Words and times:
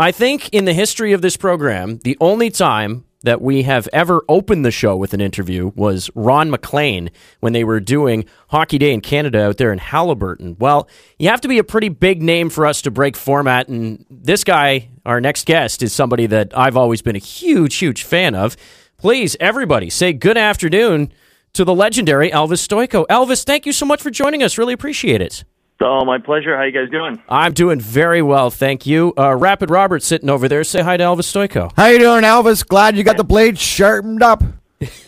I 0.00 0.12
think 0.12 0.48
in 0.50 0.64
the 0.64 0.72
history 0.72 1.12
of 1.12 1.22
this 1.22 1.36
program, 1.36 1.98
the 2.04 2.16
only 2.20 2.50
time 2.50 3.04
that 3.24 3.42
we 3.42 3.64
have 3.64 3.88
ever 3.92 4.22
opened 4.28 4.64
the 4.64 4.70
show 4.70 4.96
with 4.96 5.12
an 5.12 5.20
interview 5.20 5.72
was 5.74 6.08
Ron 6.14 6.50
MacLean 6.50 7.10
when 7.40 7.52
they 7.52 7.64
were 7.64 7.80
doing 7.80 8.24
Hockey 8.50 8.78
Day 8.78 8.92
in 8.92 9.00
Canada 9.00 9.46
out 9.46 9.56
there 9.56 9.72
in 9.72 9.80
Haliburton. 9.80 10.56
Well, 10.60 10.88
you 11.18 11.28
have 11.28 11.40
to 11.40 11.48
be 11.48 11.58
a 11.58 11.64
pretty 11.64 11.88
big 11.88 12.22
name 12.22 12.48
for 12.48 12.64
us 12.64 12.80
to 12.82 12.92
break 12.92 13.16
format, 13.16 13.66
and 13.66 14.06
this 14.08 14.44
guy, 14.44 14.88
our 15.04 15.20
next 15.20 15.46
guest, 15.46 15.82
is 15.82 15.92
somebody 15.92 16.26
that 16.26 16.56
I've 16.56 16.76
always 16.76 17.02
been 17.02 17.16
a 17.16 17.18
huge, 17.18 17.74
huge 17.74 18.04
fan 18.04 18.36
of. 18.36 18.56
Please, 18.98 19.36
everybody, 19.40 19.90
say 19.90 20.12
good 20.12 20.38
afternoon 20.38 21.12
to 21.54 21.64
the 21.64 21.74
legendary 21.74 22.30
Elvis 22.30 22.64
Stojko. 22.64 23.04
Elvis, 23.08 23.44
thank 23.44 23.66
you 23.66 23.72
so 23.72 23.84
much 23.84 24.00
for 24.00 24.10
joining 24.10 24.44
us. 24.44 24.58
Really 24.58 24.74
appreciate 24.74 25.20
it. 25.20 25.42
Oh, 25.80 26.04
my 26.04 26.18
pleasure. 26.18 26.56
How 26.56 26.64
you 26.64 26.72
guys 26.72 26.90
doing? 26.90 27.22
I'm 27.28 27.52
doing 27.52 27.78
very 27.80 28.20
well, 28.20 28.50
thank 28.50 28.84
you. 28.84 29.12
Uh, 29.16 29.34
Rapid 29.36 29.70
Robert 29.70 30.02
sitting 30.02 30.28
over 30.28 30.48
there. 30.48 30.64
Say 30.64 30.82
hi 30.82 30.96
to 30.96 31.04
Elvis 31.04 31.30
Stojko. 31.32 31.72
How 31.76 31.86
you 31.86 32.00
doing, 32.00 32.24
Elvis? 32.24 32.66
Glad 32.66 32.96
you 32.96 33.04
got 33.04 33.16
the 33.16 33.24
blade 33.24 33.58
sharpened 33.58 34.22
up. 34.22 34.42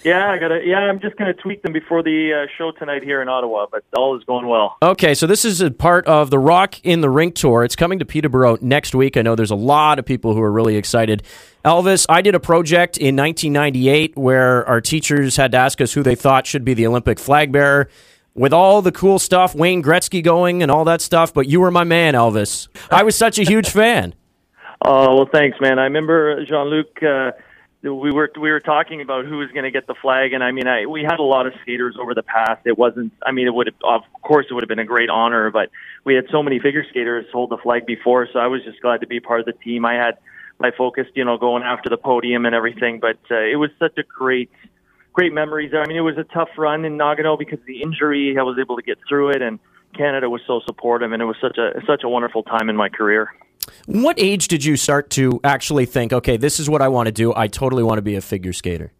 Yeah, 0.02 0.30
I 0.30 0.38
gotta. 0.38 0.62
Yeah, 0.65 0.79
I'm 0.79 0.98
just 0.98 1.16
gonna 1.16 1.33
tweak 1.34 1.62
them 1.62 1.73
before 1.73 2.02
the 2.02 2.43
uh, 2.43 2.46
show 2.59 2.73
tonight 2.73 3.05
here 3.05 3.23
in 3.23 3.29
Ottawa, 3.29 3.66
but 3.70 3.84
all 3.95 4.16
is 4.19 4.24
going 4.24 4.48
well. 4.48 4.77
Okay, 4.83 5.15
so 5.15 5.29
this 5.29 5.45
is 5.45 5.60
a 5.60 5.70
part 5.70 6.06
of 6.06 6.30
the 6.30 6.41
Rock 6.41 6.84
in 6.84 7.02
the 7.02 7.09
Rink 7.09 7.37
tour. 7.37 7.62
It's 7.62 7.77
coming 7.77 8.01
to 8.01 8.05
Peterborough 8.05 8.59
next 8.60 8.96
week. 8.96 9.16
I 9.16 9.23
know 9.23 9.37
there's 9.37 9.52
a 9.52 9.57
lot 9.57 10.01
of 10.01 10.05
people 10.07 10.34
who 10.34 10.41
are 10.43 10.51
really 10.51 10.74
excited. 10.77 11.23
Elvis, 11.65 12.05
I 12.09 12.21
did 12.21 12.34
a 12.34 12.41
project 12.41 12.96
in 12.96 13.15
1998 13.15 14.16
where 14.16 14.66
our 14.66 14.80
teachers 14.80 15.37
had 15.37 15.52
to 15.52 15.59
ask 15.59 15.80
us 15.80 15.93
who 15.93 16.02
they 16.02 16.16
thought 16.16 16.48
should 16.48 16.65
be 16.65 16.74
the 16.74 16.88
Olympic 16.88 17.21
flag 17.21 17.52
bearer 17.52 17.88
with 18.34 18.52
all 18.52 18.83
the 18.83 18.93
cool 18.93 19.19
stuff, 19.19 19.55
Wayne 19.55 19.83
Gretzky 19.83 20.23
going 20.23 20.62
and 20.62 20.71
all 20.71 20.84
that 20.84 21.01
stuff, 21.01 21.34
but 21.34 21.48
you 21.48 21.61
were 21.61 21.71
my 21.71 21.84
man, 21.84 22.15
Elvis. 22.15 22.69
I 22.91 23.02
was 23.02 23.16
such 23.16 23.38
a 23.38 23.45
huge 23.45 23.71
fan. 23.71 24.15
Oh 24.83 25.15
well, 25.15 25.29
thanks, 25.30 25.61
man. 25.61 25.79
I 25.79 25.83
remember 25.83 26.43
Jean 26.47 26.69
Luc. 26.69 27.02
Uh, 27.02 27.33
we 27.83 28.11
were 28.11 28.30
we 28.41 28.51
were 28.51 28.61
talking 28.61 29.01
about 29.02 29.27
who 29.27 29.38
was 29.38 29.51
going 29.51 29.65
to 29.65 29.71
get 29.71 29.87
the 29.87 29.95
flag, 29.95 30.32
and 30.32 30.43
I 30.43 30.52
mean, 30.52 30.66
I 30.66 30.87
we 30.87 31.02
had 31.02 31.19
a 31.19 31.23
lot 31.23 31.46
of 31.46 31.52
skaters 31.60 31.96
over 32.01 32.15
the 32.15 32.23
past. 32.23 32.63
It 32.66 32.79
wasn't. 32.79 33.13
I 33.24 33.32
mean, 33.32 33.46
it 33.46 33.54
would 33.54 33.74
of 33.85 34.02
course 34.23 34.47
it 34.49 34.54
would 34.54 34.63
have 34.63 34.69
been 34.69 34.79
a 34.79 34.87
great 34.87 35.10
honor, 35.10 35.51
but 35.51 35.71
we 36.04 36.15
had 36.15 36.24
so 36.30 36.43
many 36.43 36.60
figure 36.60 36.85
skaters 36.88 37.26
hold 37.32 37.51
the 37.51 37.59
flag 37.59 37.85
before, 37.85 38.26
so 38.32 38.38
I 38.38 38.47
was 38.47 38.63
just 38.65 38.80
glad 38.80 39.02
to 39.02 39.07
be 39.07 39.21
part 39.21 39.41
of 39.41 39.47
the 39.47 39.52
team. 39.52 39.85
I 39.85 39.95
had 39.95 40.16
my 40.59 40.71
focus, 40.71 41.07
you 41.15 41.24
know, 41.24 41.38
going 41.38 41.63
after 41.63 41.88
the 41.88 41.97
podium 41.97 42.45
and 42.45 42.54
everything, 42.54 43.01
but 43.01 43.19
uh, 43.30 43.41
it 43.41 43.57
was 43.57 43.71
such 43.79 43.97
a 43.99 44.02
great 44.02 44.51
great 45.21 45.35
memories 45.35 45.71
there. 45.71 45.82
I 45.82 45.87
mean, 45.87 45.99
it 45.99 46.01
was 46.01 46.16
a 46.16 46.24
tough 46.24 46.49
run 46.57 46.87
in 46.87 46.96
Nagano 46.96 47.38
because 47.38 47.59
of 47.59 47.66
the 47.66 47.82
injury. 47.82 48.38
I 48.38 48.43
was 48.43 48.57
able 48.59 48.76
to 48.76 48.82
get 48.82 48.96
through 49.07 49.32
it, 49.32 49.43
and 49.43 49.59
Canada 49.95 50.30
was 50.30 50.40
so 50.46 50.63
supportive, 50.65 51.13
and 51.13 51.21
it 51.21 51.26
was 51.26 51.37
such 51.43 51.59
a 51.59 51.79
such 51.87 52.04
a 52.04 52.09
wonderful 52.09 52.43
time 52.43 52.71
in 52.71 52.76
my 52.76 52.88
career. 52.88 53.30
What 53.85 54.18
age 54.18 54.48
did 54.48 54.65
you 54.65 54.79
start 54.79 55.10
to 55.10 55.38
actually 55.45 55.85
think, 55.85 56.15
okay, 56.15 56.38
this 56.38 56.59
is 56.59 56.71
what 56.71 56.80
I 56.80 56.88
want 56.88 57.09
to 57.09 57.13
do? 57.13 57.35
I 57.37 57.48
totally 57.48 57.82
want 57.82 57.98
to 57.98 58.02
be 58.02 58.15
a 58.15 58.23
figure 58.23 58.54
skater. 58.54 58.93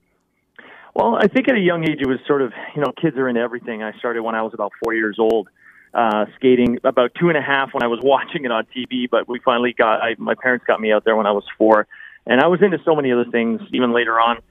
Well, 0.95 1.17
I 1.17 1.27
think 1.27 1.49
at 1.49 1.55
a 1.55 1.61
young 1.61 1.85
age 1.89 2.01
it 2.03 2.07
was 2.07 2.19
sort 2.27 2.43
of 2.43 2.53
you 2.77 2.83
know 2.83 2.93
kids 3.01 3.17
are 3.17 3.27
into 3.27 3.41
everything. 3.41 3.83
I 3.83 3.97
started 3.97 4.21
when 4.21 4.35
I 4.35 4.43
was 4.43 4.53
about 4.53 4.73
four 4.85 4.93
years 4.93 5.17
old. 5.19 5.49
Uh, 5.95 6.27
skating 6.37 6.79
about 6.85 7.13
two 7.19 7.31
and 7.31 7.39
a 7.39 7.43
half 7.43 7.73
when 7.73 7.83
I 7.83 7.87
was 7.87 7.99
watching 8.05 8.45
it 8.45 8.53
on 8.53 8.67
TV, 8.77 9.09
but 9.11 9.27
we 9.27 9.41
finally 9.43 9.73
got 9.73 10.03
I, 10.03 10.17
my 10.19 10.35
parents 10.35 10.67
got 10.67 10.83
me 10.83 10.93
out 10.93 11.07
there 11.07 11.17
when 11.17 11.27
I 11.27 11.33
was 11.33 11.45
four, 11.57 11.87
and 12.27 12.43
I 12.43 12.49
was 12.49 12.61
into 12.61 12.79
so 12.85 12.95
many 12.95 13.11
other 13.11 13.25
things 13.25 13.63
even 13.73 13.95
later 13.95 14.21
on 14.21 14.43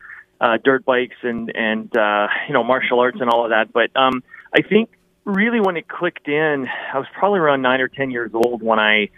uh, 0.41 0.57
dirt 0.63 0.85
bikes 0.85 1.17
and 1.23 1.51
and 1.55 1.95
uh, 1.95 2.27
you 2.47 2.53
know 2.53 2.63
martial 2.63 2.99
arts 2.99 3.17
and 3.19 3.29
all 3.29 3.43
of 3.45 3.51
that. 3.51 3.71
But 3.73 3.95
um, 3.99 4.23
I 4.53 4.61
think 4.61 4.89
really 5.25 5.59
when 5.59 5.77
it 5.77 5.87
clicked 5.87 6.27
in, 6.27 6.67
I 6.93 6.97
was 6.97 7.07
probably 7.17 7.39
around 7.39 7.61
nine 7.61 7.81
or 7.81 7.87
ten 7.87 8.11
years 8.11 8.31
old 8.33 8.61
when 8.61 8.79
I 8.79 9.09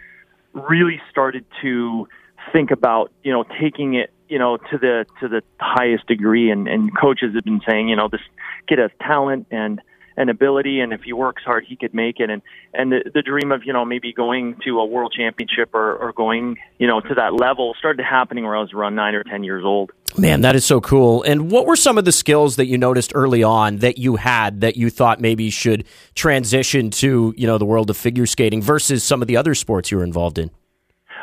really 0.52 1.00
started 1.10 1.44
to 1.62 2.08
think 2.52 2.70
about 2.70 3.12
you 3.22 3.32
know 3.32 3.44
taking 3.60 3.94
it 3.94 4.12
you 4.28 4.38
know 4.38 4.56
to 4.56 4.78
the 4.78 5.06
to 5.20 5.28
the 5.28 5.42
highest 5.60 6.06
degree. 6.06 6.50
And, 6.50 6.68
and 6.68 6.90
coaches 6.98 7.34
have 7.34 7.44
been 7.44 7.60
saying 7.68 7.88
you 7.88 7.96
know 7.96 8.08
this 8.08 8.20
kid 8.68 8.78
has 8.78 8.90
talent 9.00 9.46
and 9.50 9.80
and 10.16 10.30
ability 10.30 10.80
and 10.80 10.92
if 10.92 11.02
he 11.02 11.12
works 11.12 11.42
hard 11.44 11.64
he 11.66 11.76
could 11.76 11.94
make 11.94 12.20
it 12.20 12.30
and 12.30 12.42
and 12.74 12.92
the, 12.92 13.10
the 13.14 13.22
dream 13.22 13.52
of 13.52 13.62
you 13.64 13.72
know 13.72 13.84
maybe 13.84 14.12
going 14.12 14.56
to 14.64 14.78
a 14.78 14.84
world 14.84 15.12
championship 15.16 15.74
or, 15.74 15.96
or 15.96 16.12
going 16.12 16.56
you 16.78 16.86
know 16.86 17.00
to 17.00 17.14
that 17.14 17.34
level 17.34 17.74
started 17.78 18.04
happening 18.04 18.44
when 18.44 18.54
I 18.54 18.60
was 18.60 18.72
around 18.72 18.94
nine 18.94 19.14
or 19.14 19.24
ten 19.24 19.44
years 19.44 19.64
old. 19.64 19.92
Man, 20.18 20.42
that 20.42 20.54
is 20.54 20.64
so 20.64 20.80
cool. 20.80 21.22
And 21.22 21.50
what 21.50 21.64
were 21.64 21.76
some 21.76 21.96
of 21.96 22.04
the 22.04 22.12
skills 22.12 22.56
that 22.56 22.66
you 22.66 22.76
noticed 22.76 23.12
early 23.14 23.42
on 23.42 23.78
that 23.78 23.96
you 23.96 24.16
had 24.16 24.60
that 24.60 24.76
you 24.76 24.90
thought 24.90 25.20
maybe 25.20 25.48
should 25.48 25.86
transition 26.14 26.90
to, 26.90 27.32
you 27.34 27.46
know, 27.46 27.56
the 27.56 27.64
world 27.64 27.88
of 27.88 27.96
figure 27.96 28.26
skating 28.26 28.60
versus 28.60 29.02
some 29.02 29.22
of 29.22 29.28
the 29.28 29.38
other 29.38 29.54
sports 29.54 29.90
you 29.90 29.96
were 29.96 30.04
involved 30.04 30.38
in? 30.38 30.50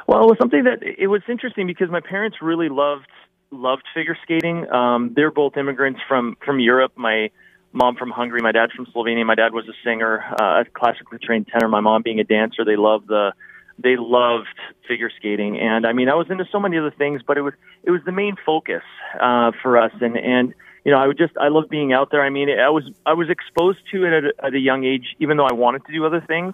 Well, 0.08 0.24
it 0.24 0.26
was 0.26 0.38
something 0.42 0.64
that 0.64 0.80
it 0.82 1.06
was 1.06 1.22
interesting 1.30 1.68
because 1.68 1.92
my 1.92 2.00
parents 2.00 2.38
really 2.42 2.70
loved 2.70 3.06
loved 3.52 3.84
figure 3.94 4.18
skating. 4.24 4.70
Um, 4.72 5.14
they're 5.16 5.32
both 5.32 5.56
immigrants 5.56 6.00
from 6.08 6.36
from 6.44 6.60
Europe. 6.60 6.94
My 6.96 7.30
mom 7.72 7.96
from 7.96 8.12
Hungary, 8.12 8.42
my 8.42 8.52
dad 8.52 8.72
from 8.76 8.86
Slovenia. 8.88 9.26
My 9.26 9.36
dad 9.36 9.54
was 9.54 9.68
a 9.68 9.74
singer, 9.84 10.24
uh, 10.40 10.62
a 10.62 10.66
classically 10.74 11.20
trained 11.20 11.48
tenor. 11.48 11.68
My 11.68 11.82
mom 11.82 12.02
being 12.02 12.20
a 12.20 12.24
dancer. 12.24 12.66
They 12.66 12.76
love 12.76 13.08
the 13.08 13.34
they 13.82 13.96
loved 13.98 14.48
figure 14.88 15.10
skating 15.18 15.60
and 15.60 15.86
i 15.86 15.94
mean 15.94 16.10
i 16.10 16.16
was 16.16 16.28
into 16.30 16.46
so 16.52 16.60
many 16.60 16.78
other 16.78 16.92
things 16.92 17.22
but 17.26 17.38
it 17.38 17.42
was 17.42 17.54
it 17.84 17.92
was 17.92 18.02
the 18.06 18.12
main 18.12 18.36
focus 18.46 18.84
uh 19.20 19.52
for 19.62 19.78
us 19.78 19.92
and 20.02 20.18
and 20.18 20.54
you 20.84 20.92
know 20.92 20.98
i 20.98 21.08
would 21.08 21.18
just 21.18 21.34
i 21.40 21.48
love 21.48 21.70
being 21.70 21.94
out 21.94 22.10
there 22.12 22.22
i 22.22 22.30
mean 22.30 22.50
i 22.50 22.70
was 22.70 22.84
i 23.06 23.14
was 23.14 23.30
exposed 23.30 23.80
to 23.92 24.06
it 24.06 24.14
at 24.14 24.24
a, 24.26 24.46
at 24.46 24.54
a 24.54 24.60
young 24.60 24.84
age 24.84 25.16
even 25.20 25.38
though 25.38 25.46
i 25.46 25.54
wanted 25.54 25.86
to 25.86 25.94
do 25.94 26.06
other 26.06 26.22
things 26.22 26.54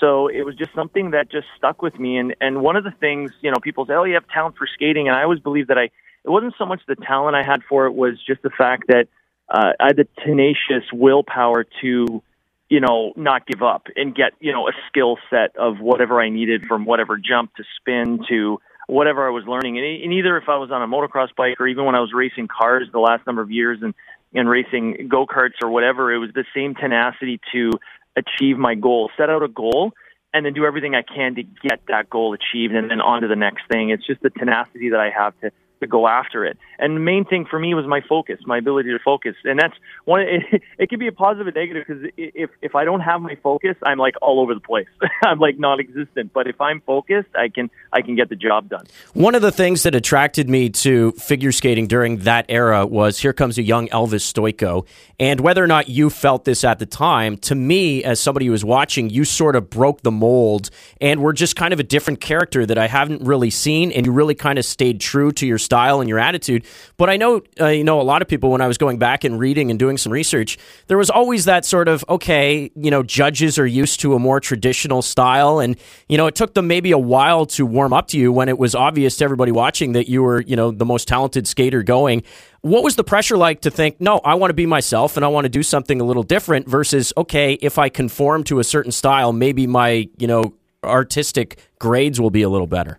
so 0.00 0.28
it 0.28 0.42
was 0.42 0.54
just 0.54 0.74
something 0.74 1.12
that 1.12 1.30
just 1.30 1.46
stuck 1.56 1.80
with 1.80 1.98
me 1.98 2.18
and 2.18 2.34
and 2.40 2.60
one 2.60 2.76
of 2.76 2.84
the 2.84 2.92
things 3.00 3.30
you 3.40 3.50
know 3.50 3.58
people 3.62 3.86
say 3.86 3.94
oh 3.94 4.04
you 4.04 4.14
have 4.14 4.28
talent 4.28 4.56
for 4.56 4.66
skating 4.66 5.08
and 5.08 5.16
i 5.16 5.22
always 5.22 5.40
believe 5.40 5.68
that 5.68 5.78
i 5.78 5.84
it 6.24 6.30
wasn't 6.30 6.52
so 6.58 6.66
much 6.66 6.80
the 6.86 6.96
talent 6.96 7.34
i 7.36 7.42
had 7.42 7.62
for 7.68 7.86
it 7.86 7.94
was 7.94 8.14
just 8.26 8.42
the 8.42 8.50
fact 8.50 8.84
that 8.88 9.08
uh, 9.48 9.72
i 9.80 9.86
had 9.88 9.96
the 9.96 10.08
tenacious 10.24 10.84
willpower 10.92 11.64
to 11.80 12.22
you 12.68 12.80
know, 12.80 13.12
not 13.16 13.46
give 13.46 13.62
up 13.62 13.86
and 13.94 14.14
get, 14.14 14.32
you 14.40 14.52
know, 14.52 14.68
a 14.68 14.72
skill 14.88 15.18
set 15.30 15.56
of 15.56 15.78
whatever 15.78 16.20
I 16.20 16.30
needed 16.30 16.64
from 16.66 16.84
whatever 16.84 17.16
jump 17.16 17.54
to 17.56 17.64
spin 17.78 18.20
to 18.28 18.58
whatever 18.88 19.26
I 19.26 19.30
was 19.30 19.44
learning. 19.46 19.78
And, 19.78 19.86
and 20.02 20.12
either 20.12 20.36
if 20.36 20.48
I 20.48 20.56
was 20.56 20.70
on 20.70 20.82
a 20.82 20.86
motocross 20.86 21.28
bike 21.36 21.60
or 21.60 21.68
even 21.68 21.84
when 21.84 21.94
I 21.94 22.00
was 22.00 22.12
racing 22.12 22.48
cars 22.48 22.88
the 22.92 22.98
last 22.98 23.26
number 23.26 23.42
of 23.42 23.50
years 23.50 23.78
and, 23.82 23.94
and 24.34 24.48
racing 24.48 25.08
go 25.08 25.26
karts 25.26 25.62
or 25.62 25.70
whatever, 25.70 26.12
it 26.12 26.18
was 26.18 26.30
the 26.34 26.44
same 26.54 26.74
tenacity 26.74 27.40
to 27.52 27.70
achieve 28.16 28.58
my 28.58 28.74
goal, 28.74 29.10
set 29.16 29.30
out 29.30 29.42
a 29.42 29.48
goal 29.48 29.92
and 30.34 30.44
then 30.44 30.52
do 30.52 30.64
everything 30.64 30.94
I 30.94 31.02
can 31.02 31.36
to 31.36 31.42
get 31.42 31.80
that 31.86 32.10
goal 32.10 32.34
achieved 32.34 32.74
and 32.74 32.90
then 32.90 33.00
on 33.00 33.22
to 33.22 33.28
the 33.28 33.36
next 33.36 33.62
thing. 33.70 33.90
It's 33.90 34.06
just 34.06 34.22
the 34.22 34.30
tenacity 34.30 34.90
that 34.90 35.00
I 35.00 35.10
have 35.10 35.38
to 35.40 35.52
to 35.80 35.86
go 35.86 36.06
after 36.06 36.44
it. 36.44 36.58
And 36.78 36.96
the 36.96 37.00
main 37.00 37.24
thing 37.24 37.46
for 37.48 37.58
me 37.58 37.74
was 37.74 37.86
my 37.86 38.00
focus, 38.08 38.38
my 38.46 38.58
ability 38.58 38.90
to 38.90 38.98
focus. 38.98 39.34
And 39.44 39.58
that's 39.58 39.74
one. 40.04 40.26
It, 40.36 40.62
it 40.78 40.88
can 40.90 40.98
be 40.98 41.06
a 41.06 41.12
positive 41.12 41.46
and 41.46 41.56
negative 41.56 41.84
because 41.86 42.10
if 42.16 42.50
if 42.60 42.74
I 42.74 42.84
don't 42.84 43.00
have 43.00 43.20
my 43.20 43.36
focus, 43.42 43.76
I'm 43.82 43.98
like 43.98 44.14
all 44.20 44.40
over 44.40 44.54
the 44.54 44.60
place. 44.60 44.86
I'm 45.24 45.38
like 45.38 45.58
non-existent. 45.58 46.32
But 46.32 46.46
if 46.46 46.60
I'm 46.60 46.80
focused, 46.82 47.28
I 47.34 47.48
can 47.48 47.70
I 47.92 48.02
can 48.02 48.16
get 48.16 48.28
the 48.28 48.36
job 48.36 48.68
done. 48.68 48.84
One 49.14 49.34
of 49.34 49.42
the 49.42 49.52
things 49.52 49.82
that 49.84 49.94
attracted 49.94 50.48
me 50.48 50.68
to 50.70 51.12
figure 51.12 51.52
skating 51.52 51.86
during 51.86 52.18
that 52.18 52.46
era 52.48 52.86
was 52.86 53.18
here 53.18 53.32
comes 53.32 53.56
a 53.56 53.62
young 53.62 53.88
Elvis 53.88 54.30
Stojko. 54.32 54.86
And 55.18 55.40
whether 55.40 55.64
or 55.64 55.66
not 55.66 55.88
you 55.88 56.10
felt 56.10 56.44
this 56.44 56.62
at 56.64 56.78
the 56.78 56.86
time, 56.86 57.38
to 57.38 57.54
me, 57.54 58.04
as 58.04 58.20
somebody 58.20 58.46
who 58.46 58.52
was 58.52 58.64
watching, 58.64 59.08
you 59.08 59.24
sort 59.24 59.56
of 59.56 59.70
broke 59.70 60.02
the 60.02 60.10
mold 60.10 60.70
and 61.00 61.20
were 61.20 61.32
just 61.32 61.56
kind 61.56 61.72
of 61.72 61.80
a 61.80 61.84
different 61.84 62.20
character 62.20 62.66
that 62.66 62.76
I 62.76 62.86
haven't 62.86 63.22
really 63.22 63.50
seen. 63.50 63.92
And 63.92 64.04
you 64.04 64.12
really 64.12 64.34
kind 64.34 64.58
of 64.58 64.64
stayed 64.64 65.00
true 65.00 65.32
to 65.32 65.46
your 65.46 65.58
style 65.66 66.00
and 66.00 66.08
your 66.08 66.18
attitude. 66.18 66.64
But 66.96 67.10
I 67.10 67.18
know, 67.18 67.42
uh, 67.60 67.66
you 67.66 67.84
know, 67.84 68.00
a 68.00 68.08
lot 68.12 68.22
of 68.22 68.28
people 68.28 68.50
when 68.50 68.62
I 68.62 68.66
was 68.66 68.78
going 68.78 68.98
back 68.98 69.24
and 69.24 69.38
reading 69.38 69.70
and 69.70 69.78
doing 69.78 69.98
some 69.98 70.12
research, 70.12 70.56
there 70.86 70.96
was 70.96 71.10
always 71.10 71.44
that 71.44 71.66
sort 71.66 71.88
of 71.88 72.04
okay, 72.08 72.70
you 72.74 72.90
know, 72.90 73.02
judges 73.02 73.58
are 73.58 73.66
used 73.66 74.00
to 74.00 74.14
a 74.14 74.18
more 74.18 74.40
traditional 74.40 75.02
style, 75.02 75.58
and 75.58 75.76
you 76.08 76.16
know, 76.16 76.26
it 76.26 76.34
took 76.34 76.54
them 76.54 76.66
maybe 76.66 76.92
a 76.92 76.98
while 76.98 77.44
to 77.46 77.66
warm 77.66 77.92
up 77.92 78.08
to 78.08 78.18
you 78.18 78.32
when 78.32 78.48
it 78.48 78.58
was 78.58 78.74
obvious 78.74 79.16
to 79.18 79.24
everybody 79.24 79.52
watching 79.52 79.92
that 79.92 80.08
you 80.08 80.22
were, 80.22 80.40
you 80.42 80.56
know, 80.56 80.70
the 80.70 80.86
most 80.86 81.08
talented 81.08 81.46
skater 81.46 81.82
going. 81.82 82.22
What 82.62 82.82
was 82.82 82.96
the 82.96 83.04
pressure 83.04 83.36
like 83.36 83.60
to 83.60 83.70
think, 83.70 84.00
no, 84.00 84.18
I 84.24 84.34
want 84.34 84.50
to 84.50 84.54
be 84.54 84.66
myself 84.66 85.16
and 85.16 85.24
I 85.24 85.28
want 85.28 85.44
to 85.44 85.48
do 85.48 85.62
something 85.62 86.00
a 86.00 86.04
little 86.04 86.24
different 86.24 86.68
versus, 86.68 87.12
okay, 87.16 87.54
if 87.54 87.78
I 87.78 87.88
conform 87.88 88.42
to 88.44 88.58
a 88.58 88.64
certain 88.64 88.92
style, 88.92 89.32
maybe 89.32 89.66
my, 89.66 90.08
you 90.18 90.26
know, 90.26 90.54
artistic 90.82 91.58
grades 91.78 92.20
will 92.20 92.30
be 92.30 92.42
a 92.42 92.48
little 92.48 92.66
better? 92.66 92.98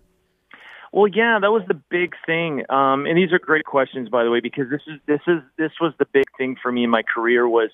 Well, 0.92 1.08
yeah, 1.08 1.38
that 1.40 1.50
was 1.50 1.62
the 1.68 1.80
big 1.90 2.14
thing. 2.24 2.64
Um, 2.70 3.06
and 3.06 3.16
these 3.16 3.32
are 3.32 3.38
great 3.38 3.64
questions, 3.64 4.08
by 4.08 4.24
the 4.24 4.30
way, 4.30 4.40
because 4.40 4.70
this 4.70 4.80
is 4.86 5.00
this 5.06 5.20
is 5.26 5.42
this 5.56 5.72
was 5.80 5.92
the 5.98 6.06
big 6.12 6.24
thing 6.36 6.56
for 6.62 6.72
me 6.72 6.84
in 6.84 6.90
my 6.90 7.02
career 7.02 7.48
was 7.48 7.70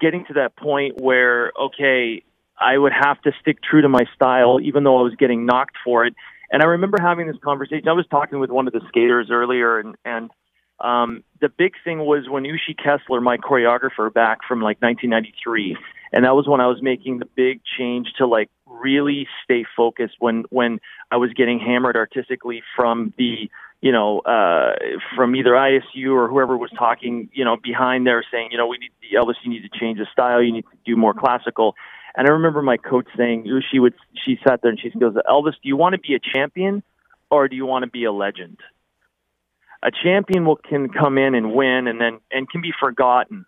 getting 0.00 0.24
to 0.26 0.34
that 0.34 0.56
point 0.56 1.00
where 1.00 1.52
okay, 1.60 2.22
I 2.58 2.78
would 2.78 2.92
have 2.92 3.20
to 3.22 3.32
stick 3.40 3.58
true 3.62 3.82
to 3.82 3.88
my 3.88 4.04
style, 4.14 4.60
even 4.62 4.84
though 4.84 4.98
I 4.98 5.02
was 5.02 5.14
getting 5.16 5.44
knocked 5.46 5.76
for 5.84 6.06
it. 6.06 6.14
And 6.50 6.62
I 6.62 6.66
remember 6.66 6.98
having 7.00 7.26
this 7.26 7.36
conversation. 7.42 7.88
I 7.88 7.92
was 7.92 8.06
talking 8.10 8.38
with 8.38 8.50
one 8.50 8.66
of 8.66 8.72
the 8.72 8.80
skaters 8.88 9.28
earlier, 9.30 9.78
and 9.78 9.96
and 10.04 10.30
um, 10.80 11.24
the 11.40 11.48
big 11.48 11.74
thing 11.84 11.98
was 12.00 12.28
when 12.28 12.44
Uschi 12.44 12.74
Keszler, 12.76 13.22
my 13.22 13.36
choreographer 13.36 14.12
back 14.12 14.38
from 14.46 14.60
like 14.60 14.80
1993, 14.80 15.76
and 16.12 16.24
that 16.24 16.34
was 16.34 16.46
when 16.46 16.60
I 16.60 16.66
was 16.66 16.80
making 16.80 17.18
the 17.18 17.26
big 17.26 17.60
change 17.78 18.08
to 18.18 18.26
like 18.26 18.50
really 18.84 19.26
stay 19.42 19.64
focused 19.76 20.16
when 20.18 20.44
when 20.50 20.80
I 21.10 21.16
was 21.16 21.32
getting 21.32 21.58
hammered 21.58 21.96
artistically 21.96 22.62
from 22.76 23.14
the 23.16 23.48
you 23.80 23.90
know 23.90 24.20
uh 24.20 24.74
from 25.16 25.34
either 25.34 25.52
ISU 25.52 26.12
or 26.14 26.28
whoever 26.28 26.56
was 26.56 26.70
talking 26.78 27.30
you 27.32 27.44
know 27.44 27.56
behind 27.56 28.06
there 28.06 28.22
saying 28.30 28.50
you 28.52 28.58
know 28.58 28.66
we 28.66 28.78
need 28.78 28.92
Elvis 29.12 29.34
you 29.42 29.50
need 29.50 29.62
to 29.62 29.78
change 29.78 29.98
the 29.98 30.06
style 30.12 30.42
you 30.42 30.52
need 30.52 30.66
to 30.70 30.76
do 30.84 30.96
more 30.96 31.14
classical 31.14 31.74
and 32.16 32.28
I 32.28 32.32
remember 32.32 32.62
my 32.62 32.76
coach 32.76 33.06
saying 33.16 33.50
she 33.72 33.78
would 33.78 33.94
she 34.24 34.38
sat 34.46 34.60
there 34.62 34.70
and 34.70 34.80
she 34.80 34.90
goes 34.90 35.14
Elvis 35.28 35.54
do 35.62 35.68
you 35.68 35.76
want 35.76 35.94
to 35.94 35.98
be 35.98 36.14
a 36.14 36.20
champion 36.20 36.82
or 37.30 37.48
do 37.48 37.56
you 37.56 37.66
want 37.66 37.84
to 37.84 37.90
be 37.90 38.04
a 38.04 38.12
legend 38.12 38.58
a 39.82 39.90
champion 39.90 40.44
will 40.44 40.56
can 40.56 40.90
come 40.90 41.16
in 41.18 41.34
and 41.34 41.54
win 41.54 41.88
and 41.88 41.98
then 42.00 42.20
and 42.30 42.48
can 42.50 42.60
be 42.60 42.72
forgotten 42.78 43.46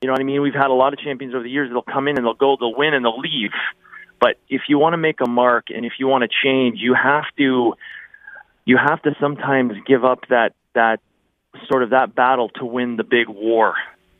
you 0.00 0.06
know 0.06 0.12
what 0.12 0.20
I 0.20 0.24
mean? 0.24 0.42
We've 0.42 0.54
had 0.54 0.70
a 0.70 0.74
lot 0.74 0.92
of 0.92 1.00
champions 1.00 1.34
over 1.34 1.42
the 1.42 1.50
years. 1.50 1.70
They'll 1.70 1.82
come 1.82 2.06
in 2.06 2.16
and 2.16 2.24
they'll 2.24 2.34
go, 2.34 2.56
they'll 2.58 2.74
win, 2.74 2.94
and 2.94 3.04
they'll 3.04 3.18
leave. 3.18 3.50
But 4.20 4.38
if 4.48 4.62
you 4.68 4.78
want 4.78 4.94
to 4.94 4.98
make 4.98 5.20
a 5.20 5.28
mark 5.28 5.66
and 5.74 5.84
if 5.84 5.94
you 5.98 6.06
want 6.08 6.22
to 6.22 6.28
change, 6.42 6.78
you 6.80 6.94
have 6.94 7.24
to 7.38 7.74
you 8.64 8.76
have 8.76 9.00
to 9.02 9.14
sometimes 9.20 9.72
give 9.86 10.04
up 10.04 10.26
that 10.28 10.54
that 10.74 11.00
sort 11.70 11.82
of 11.82 11.90
that 11.90 12.14
battle 12.14 12.48
to 12.50 12.64
win 12.64 12.96
the 12.96 13.04
big 13.04 13.28
war. 13.28 13.74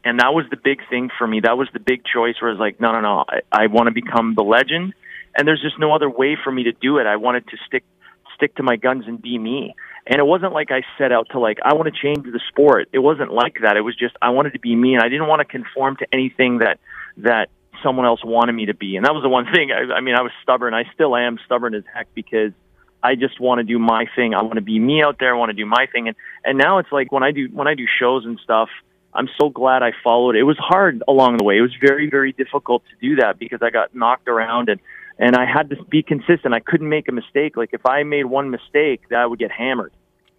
And 0.05 0.21
that 0.21 0.33
was 0.33 0.47
the 0.50 0.56
big 0.56 0.81
thing 0.89 1.11
for 1.19 1.27
me. 1.27 1.41
That 1.41 1.59
was 1.59 1.69
the 1.73 1.81
big 1.81 2.03
choice 2.05 2.37
where 2.41 2.50
I 2.50 2.55
was 2.55 2.61
like, 2.61 2.81
no, 2.81 2.93
no, 2.93 3.00
no, 3.00 3.25
I, 3.29 3.65
I 3.65 3.67
want 3.67 3.89
to 3.89 3.93
become 3.93 4.35
the 4.35 4.43
legend. 4.43 4.95
And 5.37 5.47
there's 5.47 5.61
just 5.61 5.79
no 5.79 5.93
other 5.93 6.09
way 6.09 6.37
for 6.43 6.51
me 6.51 6.65
to 6.65 6.73
do 6.73 6.99
it. 6.99 7.06
I 7.06 7.17
wanted 7.17 7.47
to 7.49 7.56
stick 7.67 7.85
stick 8.35 8.55
to 8.55 8.62
my 8.62 8.77
guns 8.77 9.05
and 9.06 9.21
be 9.21 9.37
me. 9.37 9.75
And 10.06 10.21
it 10.21 10.25
wasn't 10.25 10.53
like 10.53 10.71
I 10.71 10.83
set 10.97 11.12
out 11.12 11.29
to 11.33 11.41
like 11.41 11.59
I 11.62 11.75
want 11.75 11.93
to 11.93 12.01
change 12.01 12.25
the 12.25 12.41
sport. 12.49 12.89
It 12.93 13.01
wasn't 13.01 13.33
like 13.33 13.59
that. 13.62 13.77
It 13.77 13.83
was 13.83 13.97
just 13.97 14.17
I 14.23 14.31
wanted 14.31 14.55
to 14.55 14.61
be 14.61 14.75
me, 14.75 14.94
and 14.94 15.03
I 15.03 15.09
didn't 15.09 15.27
want 15.27 15.41
to 15.41 15.44
conform 15.44 15.97
to 15.97 16.06
anything 16.12 16.59
that 16.59 16.79
that 17.19 17.51
someone 17.83 18.07
else 18.07 18.25
wanted 18.25 18.53
me 18.53 18.67
to 18.67 18.75
be. 18.75 18.97
And 18.97 19.05
that 19.05 19.15
was 19.15 19.23
the 19.23 19.29
one 19.29 19.47
thing. 19.55 19.71
I, 19.73 19.95
I 19.95 20.01
mean, 20.01 20.15
I 20.15 20.23
was 20.23 20.33
stubborn. 20.43 20.75
I 20.75 20.85
still 20.95 21.17
am 21.17 21.39
stubborn 21.45 21.75
as 21.75 21.85
heck 21.93 22.13
because 22.15 22.53
I 23.03 23.15
just 23.15 23.41
want 23.41 23.59
to 23.59 23.65
do 23.65 23.79
my 23.79 24.07
thing. 24.17 24.35
I 24.35 24.43
want 24.43 24.57
to 24.57 24.61
be 24.61 24.79
me 24.79 25.03
out 25.03 25.19
there. 25.19 25.35
I 25.35 25.39
want 25.39 25.51
to 25.51 25.57
do 25.57 25.67
my 25.67 25.87
thing. 25.93 26.09
And 26.09 26.17
and 26.45 26.59
now 26.59 26.79
it's 26.79 26.91
like 26.91 27.13
when 27.13 27.23
I 27.23 27.33
do 27.33 27.49
when 27.53 27.69
I 27.69 27.75
do 27.75 27.87
shows 27.99 28.25
and 28.25 28.39
stuff. 28.43 28.69
I'm 29.15 29.29
so 29.41 29.49
glad 29.49 29.83
I 29.83 29.93
followed. 30.05 30.37
It 30.37 30.43
was 30.43 30.59
hard 30.59 31.03
along 31.09 31.39
the 31.39 31.45
way. 31.45 31.57
It 31.57 31.63
was 31.63 31.75
very, 31.81 32.11
very 32.11 32.33
difficult 32.33 32.83
to 32.91 33.09
do 33.09 33.17
that 33.17 33.39
because 33.39 33.61
I 33.63 33.71
got 33.71 33.95
knocked 33.95 34.29
around 34.29 34.69
and 34.69 34.81
and 35.19 35.35
I 35.35 35.47
had 35.47 35.71
to 35.71 35.77
be 35.85 36.03
consistent. 36.03 36.55
I 36.55 36.61
couldn't 36.61 36.89
make 36.89 37.09
a 37.09 37.13
mistake. 37.13 37.57
Like 37.57 37.71
if 37.73 37.85
I 37.87 38.03
made 38.05 38.27
one 38.27 38.51
mistake, 38.51 39.09
that 39.11 39.19
I 39.19 39.27
would 39.27 39.39
get 39.39 39.51
hammered 39.51 39.93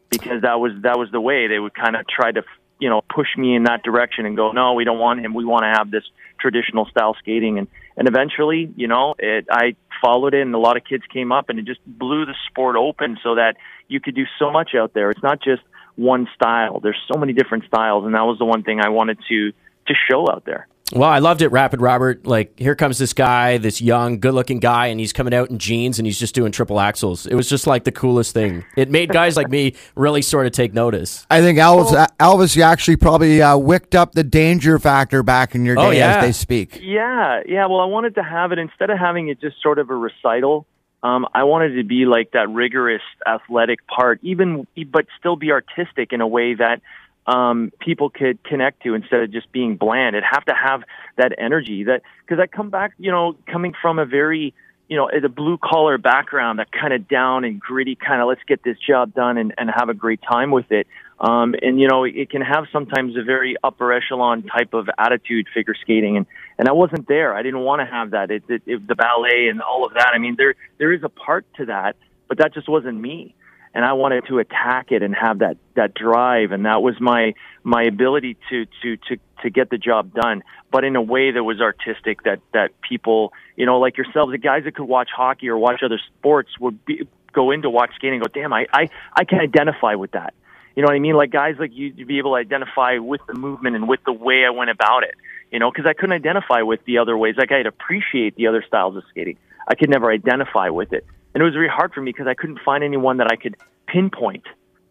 because 0.10 0.42
that 0.44 0.60
was 0.60 0.74
that 0.84 0.98
was 0.98 1.10
the 1.12 1.22
way 1.22 1.48
they 1.48 1.60
would 1.60 1.74
kind 1.74 1.96
of 1.96 2.08
try 2.08 2.32
to 2.32 2.44
you 2.80 2.90
know 2.90 3.02
push 3.14 3.28
me 3.38 3.56
in 3.56 3.64
that 3.64 3.84
direction 3.84 4.26
and 4.26 4.38
go, 4.38 4.52
no, 4.52 4.74
we 4.74 4.84
don't 4.84 5.00
want 5.00 5.20
him. 5.20 5.34
We 5.34 5.46
want 5.46 5.64
to 5.64 5.74
have 5.78 5.92
this 5.92 6.04
traditional 6.40 6.86
style 6.86 7.16
skating 7.20 7.58
and 7.58 7.68
and 7.98 8.08
eventually, 8.08 8.72
you 8.78 8.88
know, 8.88 9.16
it, 9.20 9.48
I 9.52 9.76
followed 10.02 10.34
it 10.34 10.42
and 10.42 10.56
a 10.56 10.58
lot 10.58 10.78
of 10.78 10.86
kids 10.86 11.04
came 11.14 11.34
up 11.34 11.50
and 11.50 11.60
it 11.60 11.66
just 11.66 11.82
blew 11.86 12.26
the 12.26 12.36
sport 12.48 12.78
open 12.78 13.18
so 13.22 13.36
that 13.36 13.58
you 13.90 14.00
could 14.00 14.16
do 14.16 14.24
so 14.40 14.50
much 14.50 14.74
out 14.74 14.94
there. 14.94 15.10
It's 15.10 15.22
not 15.22 15.42
just 15.42 15.62
one 15.98 16.30
style. 16.34 16.80
There's 16.80 17.00
so 17.12 17.20
many 17.20 17.34
different 17.34 17.66
styles 17.66 18.06
and 18.06 18.16
that 18.16 18.22
was 18.22 18.38
the 18.40 18.46
one 18.46 18.64
thing 18.64 18.80
I 18.80 18.90
wanted 18.90 19.20
to 19.28 19.52
to 19.88 19.94
show 20.10 20.32
out 20.32 20.46
there. 20.46 20.68
Well, 20.92 21.10
I 21.10 21.20
loved 21.20 21.42
it, 21.42 21.50
Rapid 21.50 21.82
Robert. 21.82 22.26
Like, 22.26 22.58
here 22.58 22.76
comes 22.76 22.98
this 22.98 23.14
guy, 23.14 23.58
this 23.58 23.80
young, 23.80 24.20
good 24.20 24.34
looking 24.34 24.60
guy, 24.60 24.88
and 24.88 25.00
he's 25.00 25.14
coming 25.14 25.34
out 25.34 25.50
in 25.50 25.60
jeans 25.60 26.00
and 26.00 26.06
he's 26.06 26.18
just 26.18 26.34
doing 26.34 26.52
triple 26.52 26.78
axels. 26.78 27.28
It 27.28 27.36
was 27.36 27.48
just 27.48 27.68
like 27.68 27.84
the 27.84 27.92
coolest 27.92 28.34
thing. 28.34 28.66
It 28.76 28.90
made 28.90 29.10
guys 29.10 29.38
like 29.38 29.50
me 29.50 29.76
really 29.96 30.22
sort 30.22 30.48
of 30.48 30.52
take 30.52 30.74
notice. 30.74 31.28
I 31.30 31.42
think 31.42 31.60
Elvis, 31.60 31.92
well, 31.92 32.08
Elvis 32.20 32.56
you 32.56 32.64
actually 32.64 32.96
probably 32.98 33.42
uh, 33.42 33.58
wicked 33.58 33.96
up 33.96 34.14
the 34.14 34.24
danger 34.24 34.80
factor 34.80 35.22
back 35.22 35.54
in 35.54 35.64
your 35.64 35.78
oh, 35.78 35.84
day, 35.84 35.88
oh, 35.88 35.92
yeah. 35.92 36.18
as 36.18 36.24
they 36.24 36.32
speak. 36.32 36.80
Yeah, 36.82 37.42
yeah. 37.46 37.68
Well, 37.68 37.82
I 37.82 37.86
wanted 37.86 38.16
to 38.16 38.24
have 38.24 38.52
it 38.52 38.58
instead 38.58 38.90
of 38.90 38.98
having 38.98 39.30
it 39.30 39.40
just 39.40 39.62
sort 39.62 39.78
of 39.78 39.90
a 39.90 39.96
recital. 39.96 40.66
Um, 41.02 41.28
I 41.34 41.44
wanted 41.44 41.76
to 41.76 41.84
be 41.84 42.06
like 42.06 42.32
that 42.32 42.50
rigorous 42.50 43.02
athletic 43.26 43.86
part, 43.88 44.20
even 44.22 44.68
but 44.88 45.06
still 45.18 45.36
be 45.36 45.52
artistic 45.52 46.12
in 46.12 46.20
a 46.20 46.28
way 46.28 46.56
that 46.56 46.82
um, 47.30 47.72
people 47.80 48.10
could 48.10 48.44
connect 48.44 48.82
to 48.84 48.96
instead 48.96 49.22
of 49.22 49.32
just 49.32 49.52
being 49.52 49.78
bland. 49.78 50.16
It'd 50.16 50.24
have 50.30 50.46
to 50.46 50.54
have 50.54 50.82
that 51.18 51.34
energy 51.38 51.84
that 51.84 52.02
because 52.26 52.42
I 52.42 52.48
come 52.48 52.70
back, 52.70 52.94
you 52.98 53.12
know, 53.12 53.36
coming 53.46 53.74
from 53.80 54.00
a 54.00 54.06
very 54.06 54.54
you 54.88 54.98
know, 54.98 55.08
a 55.08 55.30
blue 55.30 55.60
collar 55.60 56.00
background, 56.00 56.58
that 56.58 56.72
kind 56.72 56.94
of 56.94 57.08
down 57.08 57.44
and 57.44 57.60
gritty 57.60 57.96
kind 57.96 58.24
of 58.24 58.28
let's 58.28 58.42
get 58.48 58.64
this 58.64 58.76
job 58.80 59.14
done 59.14 59.38
and, 59.38 59.54
and 59.56 59.70
have 59.70 59.88
a 59.88 59.94
great 59.94 60.20
time 60.28 60.50
with 60.50 60.72
it. 60.72 60.88
Um, 61.20 61.54
and 61.62 61.80
you 61.80 61.88
know, 61.88 62.06
it 62.06 62.32
can 62.32 62.42
have 62.42 62.66
sometimes 62.74 63.16
a 63.16 63.22
very 63.22 63.56
upper 63.64 63.94
echelon 63.94 64.42
type 64.42 64.74
of 64.74 64.90
attitude 64.98 65.46
figure 65.54 65.76
skating, 65.80 66.18
and 66.18 66.26
and 66.58 66.68
I 66.68 66.72
wasn't 66.72 67.08
there. 67.08 67.36
I 67.36 67.44
didn't 67.44 67.60
want 67.60 67.82
to 67.82 67.86
have 67.86 68.12
that. 68.12 68.32
It, 68.32 68.44
it, 68.50 68.64
it, 68.66 68.88
the 68.88 68.96
ballet 68.96 69.50
and 69.50 69.62
all 69.62 69.86
of 69.86 69.94
that. 69.94 70.12
I 70.16 70.18
mean, 70.18 70.36
there 70.38 70.56
there 70.80 70.92
is 70.92 71.04
a 71.04 71.10
part 71.10 71.46
to 71.58 71.66
that, 71.66 71.96
but 72.28 72.40
that 72.40 72.56
just 72.56 72.68
wasn't 72.68 73.00
me 73.00 73.36
and 73.74 73.86
I 73.86 73.94
wanted 73.94 74.26
to 74.28 74.40
attack 74.40 74.92
it 74.92 75.04
and 75.04 75.16
have 75.16 75.40
that 75.40 75.58
that 75.76 75.94
drive, 75.94 76.52
and 76.52 76.66
that 76.66 76.82
was 76.82 76.96
my 77.00 77.34
my 77.64 77.84
ability 77.84 78.38
to 78.50 78.66
to 78.82 78.98
to 78.98 79.18
to 79.44 79.50
get 79.50 79.70
the 79.70 79.78
job 79.78 80.14
done, 80.14 80.44
but 80.72 80.84
in 80.84 80.96
a 80.96 81.02
way 81.02 81.32
that 81.32 81.44
was 81.44 81.62
artistic. 81.62 82.24
That 82.24 82.40
that 82.54 82.82
people, 82.82 83.34
you 83.56 83.66
know, 83.66 83.80
like 83.80 83.98
yourselves, 83.98 84.32
the 84.32 84.38
guys 84.38 84.64
that 84.64 84.76
could 84.76 84.88
watch 84.88 85.10
hockey 85.16 85.50
or 85.50 85.58
watch 85.58 85.82
other 85.84 86.00
sports 86.18 86.50
would 86.60 86.84
be, 86.86 87.08
go 87.32 87.52
into 87.52 87.70
watch 87.70 87.92
skating 87.96 88.22
and 88.22 88.24
go, 88.24 88.32
damn, 88.34 88.54
I 88.54 88.66
I 88.74 88.90
I 89.14 89.24
can 89.24 89.40
identify 89.40 89.96
with 89.96 90.12
that. 90.12 90.34
You 90.76 90.84
know 90.84 90.88
what 90.88 90.96
I 90.96 91.00
mean? 91.00 91.16
Like 91.16 91.32
guys 91.32 91.56
like 91.60 91.72
you 91.74 91.92
to 91.94 92.06
be 92.06 92.18
able 92.18 92.32
to 92.32 92.38
identify 92.38 92.98
with 92.98 93.22
the 93.28 93.34
movement 93.34 93.76
and 93.76 93.88
with 93.88 94.00
the 94.06 94.14
way 94.14 94.46
I 94.46 94.50
went 94.50 94.72
about 94.72 95.04
it. 95.04 95.16
You 95.52 95.60
know, 95.60 95.72
because 95.72 95.86
I 95.88 95.94
couldn't 95.94 96.14
identify 96.14 96.62
with 96.62 96.84
the 96.86 97.00
other 97.00 97.18
ways. 97.18 97.36
Like 97.38 97.52
I'd 97.52 97.66
appreciate 97.66 98.36
the 98.36 98.48
other 98.48 98.64
styles 98.68 98.96
of 98.96 99.04
skating. 99.10 99.38
I 99.68 99.76
could 99.76 99.90
never 99.90 100.12
identify 100.12 100.70
with 100.70 100.94
it. 100.94 101.06
And 101.34 101.42
it 101.42 101.46
was 101.46 101.54
very 101.54 101.70
hard 101.70 101.94
for 101.94 102.02
me 102.02 102.12
because 102.12 102.28
I 102.28 102.34
couldn't 102.34 102.60
find 102.66 102.84
anyone 102.84 103.18
that 103.18 103.28
I 103.32 103.36
could 103.36 103.56
pinpoint 103.88 104.46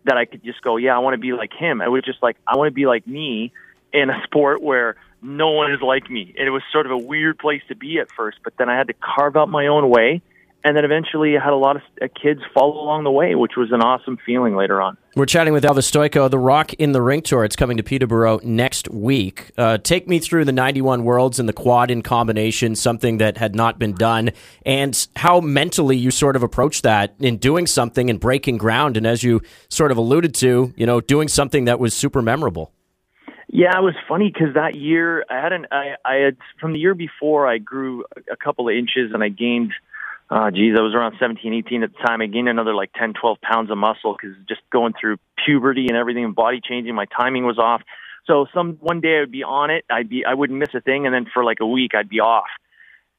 that 0.05 0.17
I 0.17 0.25
could 0.25 0.43
just 0.45 0.63
go, 0.63 0.77
yeah, 0.77 0.95
I 0.95 0.99
want 1.01 1.15
to 1.15 1.19
be 1.19 1.33
like 1.33 1.53
him. 1.53 1.81
I 1.81 1.89
was 1.89 2.05
just 2.05 2.23
like, 2.23 2.37
I 2.47 2.57
want 2.57 2.69
to 2.69 2.75
be 2.75 2.87
like 2.87 3.07
me 3.07 3.53
in 3.93 4.11
a 4.11 4.23
sport 4.25 4.63
where 4.63 4.97
no 5.21 5.51
one 5.51 5.73
is 5.73 5.81
like 5.81 6.09
me. 6.09 6.35
And 6.39 6.47
it 6.47 6.51
was 6.51 6.63
sort 6.73 6.87
of 6.87 6.93
a 6.93 6.99
weird 6.99 7.39
place 7.39 7.63
to 7.69 7.75
be 7.75 7.99
at 7.99 8.11
first, 8.11 8.39
but 8.45 8.55
then 8.57 8.69
I 8.69 8.77
had 8.77 8.87
to 8.87 8.95
carve 8.95 9.37
out 9.37 9.49
my 9.49 9.67
own 9.67 9.89
way 9.91 10.23
and 10.65 10.77
then 10.77 10.85
eventually 10.85 11.37
I 11.37 11.45
had 11.45 11.53
a 11.53 11.57
lot 11.57 11.77
of 11.77 11.83
uh, 12.03 12.09
kids 12.21 12.41
follow 12.53 12.83
along 12.83 13.05
the 13.05 13.11
way, 13.11 13.35
which 13.35 13.53
was 13.57 13.71
an 13.71 13.81
awesome 13.81 14.19
feeling 14.27 14.57
later 14.57 14.83
on. 14.83 14.97
We're 15.15 15.27
chatting 15.27 15.53
with 15.53 15.65
Elvis 15.65 15.91
Stojko, 15.91 16.31
the 16.31 16.39
Rock 16.39 16.75
in 16.75 16.93
the 16.93 17.01
Rink 17.01 17.25
tour. 17.25 17.45
It's 17.45 17.57
coming 17.57 17.77
to 17.77 17.83
Peterborough 17.83 18.41
next 18.43 18.89
week. 18.91 19.53
Uh, 19.57 19.79
take 19.79 20.09
me 20.09 20.19
through 20.19 20.45
the 20.45 20.53
91 20.53 21.05
Worlds 21.05 21.39
and 21.39 21.49
the 21.49 21.53
quad 21.53 21.91
in 21.91 22.03
combination, 22.03 22.75
something 22.75 23.19
that 23.19 23.37
had 23.37 23.55
not 23.55 23.79
been 23.79 23.95
done, 23.95 24.31
and 24.67 25.07
how 25.17 25.41
mentally 25.41 25.97
you 25.97 26.11
sort 26.11 26.35
of 26.35 26.43
approach 26.43 26.83
that 26.83 27.15
in 27.21 27.37
doing 27.37 27.67
something 27.67 28.11
and 28.11 28.19
breaking 28.19 28.59
ground. 28.59 28.97
And 28.97 29.07
as 29.07 29.23
you 29.23 29.41
sort 29.69 29.93
of 29.93 29.97
alluded 29.97 30.35
to, 30.37 30.73
you 30.77 30.87
know, 30.87 31.01
doing 31.01 31.29
something 31.29 31.67
that 31.67 31.79
was 31.79 31.95
super 31.95 32.21
memorable. 32.21 32.73
Yeah, 33.51 33.79
it 33.79 33.83
was 33.83 33.95
funny 34.07 34.31
because 34.31 34.55
that 34.55 34.75
year 34.75 35.25
I 35.31 35.41
had 35.41 35.53
an 35.53 35.67
I, 35.73 35.95
I 36.05 36.15
had 36.17 36.37
from 36.61 36.75
the 36.75 36.79
year 36.79 36.95
before 36.95 37.47
I 37.47 37.57
grew 37.57 38.05
a 38.31 38.37
couple 38.37 38.69
of 38.69 38.75
inches 38.75 39.13
and 39.15 39.23
I 39.23 39.29
gained– 39.29 39.73
uh, 40.31 40.51
geez, 40.51 40.77
I 40.79 40.83
was 40.83 40.95
around 40.95 41.15
17, 41.19 41.55
18 41.55 41.83
at 41.83 41.93
the 41.93 41.99
time. 41.99 42.21
I 42.21 42.27
gained 42.27 42.49
another 42.49 42.75
like 42.75 42.93
10, 42.93 43.15
12 43.15 43.41
pounds 43.41 43.71
of 43.71 43.79
muscle 43.79 44.15
because 44.21 44.37
just 44.47 44.61
going 44.71 44.93
through 44.99 45.17
puberty 45.45 45.87
and 45.89 45.97
everything 45.97 46.25
and 46.25 46.35
body 46.35 46.61
changing, 46.63 46.95
my 46.95 47.07
timing 47.07 47.45
was 47.45 47.59
off. 47.59 47.83
So 48.27 48.47
some 48.53 48.75
one 48.81 49.01
day 49.01 49.17
I 49.17 49.21
would 49.21 49.33
be 49.33 49.43
on 49.43 49.71
it, 49.71 49.87
I'd 49.89 50.11
be 50.11 50.25
I 50.27 50.35
wouldn't 50.35 50.59
miss 50.59 50.75
a 50.75 50.83
thing, 50.83 51.07
and 51.07 51.15
then 51.15 51.27
for 51.33 51.45
like 51.45 51.61
a 51.61 51.67
week 51.67 51.95
I'd 51.95 52.11
be 52.11 52.21
off. 52.21 52.49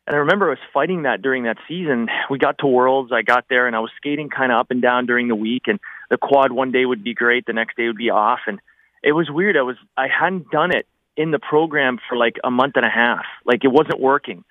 And 0.06 0.16
I 0.16 0.20
remember 0.20 0.48
I 0.48 0.52
was 0.52 0.60
fighting 0.72 1.04
that 1.04 1.24
during 1.24 1.44
that 1.44 1.58
season. 1.68 2.10
We 2.30 2.38
got 2.38 2.60
to 2.60 2.68
Worlds, 2.68 3.12
I 3.12 3.24
got 3.24 3.46
there, 3.50 3.66
and 3.66 3.76
I 3.76 3.80
was 3.80 3.92
skating 3.98 4.30
kind 4.30 4.52
of 4.52 4.60
up 4.60 4.70
and 4.70 4.82
down 4.82 5.08
during 5.08 5.28
the 5.28 5.36
week. 5.36 5.64
And 5.66 5.80
the 6.12 6.18
quad 6.18 6.52
one 6.52 6.72
day 6.72 6.86
would 6.86 7.04
be 7.04 7.16
great, 7.16 7.48
the 7.48 7.54
next 7.54 7.76
day 7.76 7.88
would 7.88 7.98
be 7.98 8.12
off, 8.12 8.42
and 8.46 8.60
it 9.02 9.14
was 9.14 9.32
weird. 9.32 9.58
I 9.58 9.64
was 9.64 9.78
I 9.98 10.08
hadn't 10.08 10.52
done 10.52 10.76
it 10.76 10.86
in 11.18 11.32
the 11.32 11.40
program 11.40 11.98
for 12.08 12.16
like 12.16 12.36
a 12.44 12.52
month 12.52 12.76
and 12.76 12.86
a 12.86 12.90
half. 12.90 13.26
Like 13.46 13.64
it 13.64 13.70
wasn't 13.70 14.00
working 14.00 14.44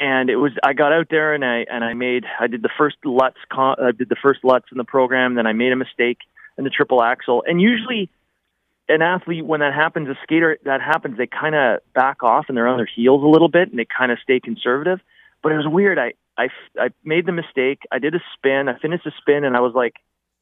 and 0.00 0.30
it 0.30 0.36
was 0.36 0.52
I 0.64 0.72
got 0.72 0.92
out 0.92 1.08
there 1.10 1.34
and 1.34 1.44
I 1.44 1.64
and 1.70 1.84
I 1.84 1.94
made 1.94 2.24
I 2.40 2.46
did 2.46 2.62
the 2.62 2.70
first 2.76 2.96
Lutz 3.04 3.36
I 3.50 3.72
uh, 3.72 3.92
did 3.92 4.08
the 4.08 4.16
first 4.22 4.40
Lutz 4.44 4.66
in 4.72 4.78
the 4.78 4.84
program 4.84 5.34
then 5.34 5.46
I 5.46 5.52
made 5.52 5.72
a 5.72 5.76
mistake 5.76 6.18
in 6.58 6.64
the 6.64 6.70
triple 6.70 7.02
axel. 7.02 7.42
And 7.46 7.60
usually 7.60 8.10
an 8.88 9.02
athlete 9.02 9.44
when 9.44 9.60
that 9.60 9.74
happens 9.74 10.08
a 10.08 10.14
skater 10.22 10.58
that 10.64 10.80
happens 10.80 11.16
they 11.16 11.26
kind 11.26 11.54
of 11.54 11.80
back 11.94 12.22
off 12.22 12.46
and 12.48 12.56
they're 12.56 12.66
on 12.66 12.78
their 12.78 12.88
heels 12.92 13.22
a 13.22 13.26
little 13.26 13.48
bit 13.48 13.70
and 13.70 13.78
they 13.78 13.86
kind 13.86 14.12
of 14.12 14.18
stay 14.22 14.40
conservative. 14.40 15.00
But 15.42 15.52
it 15.52 15.56
was 15.56 15.66
weird. 15.68 15.98
I 15.98 16.14
I 16.36 16.48
I 16.78 16.88
made 17.04 17.26
the 17.26 17.32
mistake. 17.32 17.82
I 17.90 17.98
did 17.98 18.14
a 18.14 18.20
spin. 18.34 18.68
I 18.68 18.78
finished 18.78 19.04
the 19.04 19.12
spin 19.18 19.44
and 19.44 19.56
I 19.56 19.60
was 19.60 19.72
like 19.74 19.94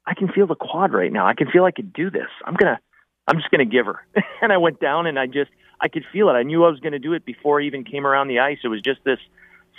I 0.05 0.15
can 0.15 0.29
feel 0.29 0.47
the 0.47 0.55
quad 0.55 0.93
right 0.93 1.11
now. 1.11 1.27
I 1.27 1.33
can 1.33 1.49
feel 1.49 1.65
I 1.65 1.71
could 1.71 1.93
do 1.93 2.09
this. 2.09 2.29
I'm 2.45 2.55
to 2.75 2.79
I'm 3.27 3.37
just 3.37 3.51
to 3.59 3.65
give 3.65 3.85
her. 3.85 4.05
And 4.41 4.51
I 4.51 4.57
went 4.57 4.79
down 4.79 5.05
and 5.05 5.19
I 5.19 5.27
just 5.27 5.51
I 5.79 5.87
could 5.87 6.03
feel 6.11 6.29
it. 6.29 6.33
I 6.33 6.43
knew 6.43 6.65
I 6.65 6.69
was 6.69 6.79
to 6.93 6.99
do 6.99 7.13
it 7.13 7.25
before 7.25 7.61
I 7.61 7.65
even 7.65 7.83
came 7.83 8.07
around 8.07 8.27
the 8.27 8.39
ice. 8.39 8.57
It 8.63 8.67
was 8.67 8.81
just 8.81 9.03
this 9.03 9.19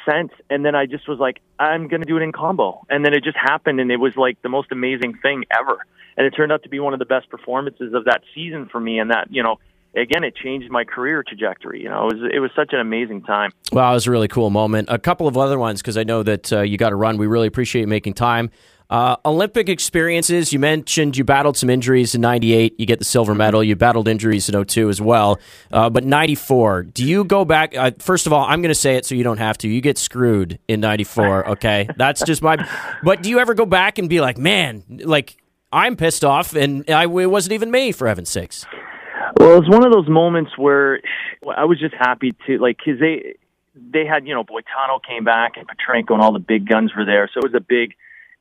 sense. 0.05 0.33
And 0.51 0.65
then 0.65 0.75
I 0.75 0.87
just 0.87 1.09
was 1.09 1.19
like, 1.19 1.41
I'm 1.59 1.89
going 1.89 2.01
to 2.01 2.07
do 2.07 2.17
it 2.17 2.23
in 2.23 2.33
combo. 2.33 2.85
And 2.91 3.05
then 3.05 3.15
it 3.15 3.25
just 3.25 3.37
happened. 3.37 3.81
And 3.81 3.91
it 3.91 3.99
was 3.99 4.17
like 4.17 4.41
the 4.43 4.49
most 4.49 4.73
amazing 4.73 5.19
thing 5.23 5.45
ever. 5.51 5.85
And 6.17 6.27
it 6.27 6.31
turned 6.31 6.53
out 6.53 6.63
to 6.65 6.69
be 6.69 6.81
one 6.81 6.93
of 6.93 6.99
the 6.99 7.07
best 7.07 7.31
performances 7.31 7.95
of 7.95 8.05
that 8.05 8.23
season 8.35 8.69
for 8.71 8.81
me. 8.81 8.99
And 8.99 9.11
that, 9.11 9.29
you 9.31 9.43
know, 9.43 9.59
again, 9.95 10.25
it 10.25 10.35
changed 10.35 10.71
my 10.71 10.85
career 10.85 11.23
trajectory. 11.23 11.83
You 11.83 11.89
know, 11.89 12.09
it 12.09 12.15
was 12.15 12.31
it 12.35 12.39
was 12.41 12.51
such 12.55 12.73
an 12.73 12.81
amazing 12.81 13.23
time. 13.23 13.53
Well, 13.73 13.91
it 13.91 13.95
was 13.95 14.07
a 14.07 14.11
really 14.11 14.29
cool 14.29 14.51
moment. 14.51 14.89
A 14.91 14.99
couple 14.99 15.29
of 15.29 15.37
other 15.37 15.59
ones 15.59 15.81
because 15.81 15.97
I 15.97 16.05
know 16.05 16.23
that 16.23 16.53
uh, 16.53 16.61
you 16.61 16.77
got 16.77 16.91
to 16.91 16.97
run. 16.97 17.17
We 17.17 17.27
really 17.27 17.47
appreciate 17.47 17.87
making 17.89 18.15
time. 18.15 18.51
Uh, 18.93 19.17
Olympic 19.25 19.71
experiences. 19.71 20.53
You 20.53 20.59
mentioned 20.59 21.17
you 21.17 21.25
battled 21.25 21.57
some 21.57 21.71
injuries 21.71 22.15
in 22.15 22.21
'98. 22.21 22.79
You 22.79 22.85
get 22.85 22.99
the 22.99 23.07
silver 23.07 23.35
medal. 23.35 23.65
You 23.65 23.75
battled 23.75 24.07
injuries 24.07 24.51
in 24.51 24.65
02 24.67 24.91
as 24.91 25.01
well. 25.01 25.41
Uh, 25.73 25.89
but 25.89 26.05
'94. 26.05 26.83
Do 26.83 27.03
you 27.03 27.25
go 27.25 27.47
back? 27.47 27.75
Uh, 27.75 27.93
first 27.99 28.27
of 28.27 28.35
all, 28.35 28.45
I'm 28.45 28.61
going 28.61 28.69
to 28.69 28.79
say 28.79 28.97
it 28.97 29.07
so 29.07 29.15
you 29.15 29.25
don't 29.25 29.39
have 29.39 29.57
to. 29.59 29.69
You 29.69 29.81
get 29.81 29.97
screwed 29.97 30.59
in 30.69 30.81
'94. 30.81 31.49
Okay, 31.53 31.89
that's 31.97 32.23
just 32.25 32.43
my. 32.43 32.57
But 33.03 33.23
do 33.23 33.31
you 33.31 33.39
ever 33.39 33.55
go 33.55 33.65
back 33.65 33.99
and 33.99 34.09
be 34.09 34.21
like, 34.21 34.37
man, 34.37 34.83
like 34.89 35.37
I'm 35.73 35.97
pissed 35.97 36.25
off, 36.25 36.55
and 36.55 36.89
I, 36.91 37.05
it 37.05 37.31
wasn't 37.31 37.53
even 37.55 37.71
me 37.71 37.93
for 37.93 38.09
heaven's 38.09 38.31
sakes. 38.31 38.67
Well, 39.39 39.57
it 39.57 39.61
was 39.61 39.69
one 39.69 39.87
of 39.87 39.93
those 39.93 40.09
moments 40.09 40.59
where 40.59 41.01
I 41.57 41.65
was 41.65 41.79
just 41.79 41.95
happy 41.95 42.35
to 42.47 42.59
like 42.59 42.77
because 42.77 43.01
they 43.01 43.37
they 43.75 44.05
had 44.05 44.27
you 44.27 44.35
know 44.35 44.45
Boitano 44.45 45.01
came 45.07 45.25
back 45.25 45.53
and 45.57 45.67
Petrenko 45.67 46.13
and 46.13 46.23
all 46.23 46.33
the 46.33 46.39
big 46.39 46.69
guns 46.69 46.93
were 46.95 47.07
there, 47.07 47.31
so 47.33 47.39
it 47.39 47.45
was 47.45 47.55
a 47.55 47.65
big 47.65 47.95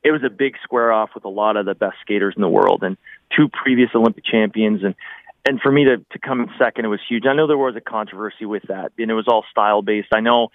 it 0.04 0.12
was 0.12 0.22
a 0.26 0.30
big 0.30 0.56
square 0.64 0.92
off 0.92 1.12
with 1.14 1.26
a 1.26 1.30
lot 1.30 1.58
of 1.58 1.66
the 1.66 1.76
best 1.76 1.98
skaters 2.02 2.34
in 2.36 2.42
the 2.42 2.50
world 2.50 2.84
and 2.84 2.98
two 3.36 3.50
previous 3.50 3.90
Olympic 3.96 4.26
champions 4.26 4.84
and 4.84 4.96
and 5.46 5.60
for 5.60 5.72
me 5.72 5.86
to 5.86 5.98
to 5.98 6.20
come 6.20 6.42
in 6.42 6.50
second 6.58 6.86
it 6.86 6.90
was 6.90 7.00
huge. 7.08 7.26
I 7.26 7.34
know 7.34 7.48
there 7.48 7.58
was 7.58 7.76
a 7.76 7.82
controversy 7.82 8.46
with 8.46 8.64
that 8.68 8.92
and 8.98 9.12
it 9.12 9.14
was 9.14 9.28
all 9.28 9.46
style 9.52 9.82
based. 9.82 10.10
I 10.14 10.20
know 10.20 10.50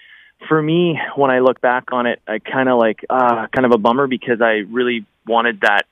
for 0.48 0.60
me 0.60 0.98
when 1.16 1.30
I 1.30 1.40
look 1.40 1.60
back 1.60 1.92
on 1.92 2.06
it, 2.06 2.20
I 2.26 2.38
kind 2.38 2.68
of 2.68 2.78
like 2.78 3.04
uh 3.08 3.46
kind 3.54 3.66
of 3.66 3.72
a 3.72 3.78
bummer 3.78 4.06
because 4.06 4.40
I 4.40 4.64
really 4.68 5.06
wanted 5.26 5.60
that 5.62 5.86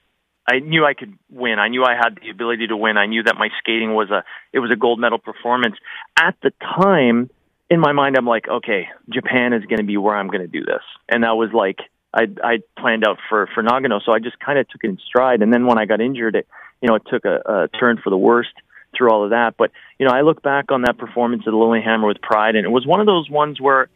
I 0.50 0.58
knew 0.58 0.84
I 0.84 0.94
could 0.94 1.16
win. 1.30 1.58
I 1.58 1.68
knew 1.68 1.84
I 1.84 1.94
had 1.94 2.18
the 2.22 2.30
ability 2.30 2.66
to 2.66 2.76
win. 2.76 2.98
I 2.98 3.06
knew 3.06 3.22
that 3.22 3.36
my 3.38 3.48
skating 3.60 3.94
was 3.94 4.10
a 4.10 4.24
it 4.52 4.58
was 4.58 4.70
a 4.70 4.76
gold 4.76 5.00
medal 5.00 5.18
performance. 5.18 5.76
At 6.18 6.36
the 6.42 6.52
time, 6.60 7.30
in 7.70 7.80
my 7.80 7.92
mind, 7.92 8.16
I'm 8.16 8.26
like, 8.26 8.46
okay, 8.46 8.88
Japan 9.08 9.52
is 9.54 9.64
going 9.64 9.78
to 9.78 9.84
be 9.84 9.96
where 9.96 10.14
I'm 10.14 10.28
going 10.28 10.42
to 10.42 10.46
do 10.46 10.64
this, 10.64 10.82
and 11.08 11.24
that 11.24 11.32
was 11.32 11.50
like 11.54 11.78
I 12.14 12.26
I 12.42 12.58
planned 12.78 13.06
out 13.06 13.18
for 13.28 13.48
for 13.54 13.62
Nagano. 13.62 14.00
So 14.04 14.12
I 14.12 14.18
just 14.18 14.38
kind 14.38 14.58
of 14.58 14.68
took 14.68 14.84
it 14.84 14.88
in 14.88 14.98
stride. 15.06 15.42
And 15.42 15.52
then 15.52 15.66
when 15.66 15.78
I 15.78 15.86
got 15.86 16.00
injured, 16.00 16.36
it 16.36 16.46
you 16.80 16.88
know 16.88 16.94
it 16.94 17.02
took 17.10 17.24
a, 17.24 17.40
a 17.44 17.68
turn 17.78 18.00
for 18.02 18.10
the 18.10 18.16
worst 18.16 18.52
through 18.96 19.10
all 19.10 19.24
of 19.24 19.30
that. 19.30 19.56
But 19.56 19.72
you 19.98 20.06
know, 20.06 20.12
I 20.12 20.22
look 20.22 20.42
back 20.42 20.70
on 20.70 20.82
that 20.82 20.98
performance 20.98 21.42
at 21.46 21.50
the 21.50 21.56
Lillehammer 21.56 22.06
with 22.06 22.22
pride, 22.22 22.56
and 22.56 22.64
it 22.64 22.70
was 22.70 22.86
one 22.86 23.00
of 23.00 23.06
those 23.06 23.28
ones 23.28 23.60
where, 23.60 23.88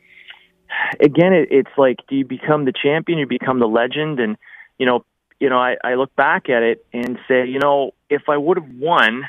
again, 1.01 1.33
it, 1.33 1.49
it's 1.53 1.71
like, 1.79 1.99
do 2.09 2.17
you 2.17 2.25
become 2.25 2.65
the 2.65 2.73
champion? 2.73 3.19
You 3.19 3.27
become 3.27 3.61
the 3.61 3.69
legend, 3.69 4.19
and 4.19 4.37
you 4.79 4.87
know 4.87 5.05
you 5.41 5.49
know, 5.49 5.59
I, 5.59 5.77
I 5.83 5.95
look 5.95 6.15
back 6.17 6.49
at 6.49 6.63
it 6.63 6.85
and 6.93 7.19
say, 7.29 7.47
you 7.47 7.59
know, 7.59 7.93
if 8.11 8.23
I 8.29 8.37
would 8.37 8.57
have 8.57 8.71
won, 8.77 9.25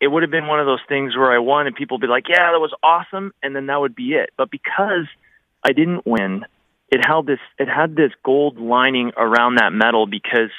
it 0.00 0.08
would 0.08 0.22
have 0.22 0.30
been 0.30 0.46
one 0.46 0.60
of 0.60 0.66
those 0.66 0.80
things 0.88 1.16
where 1.16 1.32
I 1.32 1.38
won 1.38 1.66
and 1.66 1.74
people 1.74 1.96
would 1.96 2.02
be 2.02 2.08
like, 2.08 2.28
yeah, 2.28 2.52
that 2.52 2.60
was 2.60 2.74
awesome. 2.82 3.32
And 3.42 3.56
then 3.56 3.66
that 3.66 3.80
would 3.80 3.94
be 3.94 4.12
it. 4.14 4.30
But 4.36 4.50
because 4.50 5.06
I 5.64 5.72
didn't 5.72 6.06
win, 6.06 6.44
it 6.88 7.04
held 7.04 7.26
this, 7.26 7.40
it 7.58 7.68
had 7.68 7.96
this 7.96 8.12
gold 8.24 8.58
lining 8.58 9.12
around 9.16 9.56
that 9.56 9.72
medal 9.72 10.06
because 10.06 10.50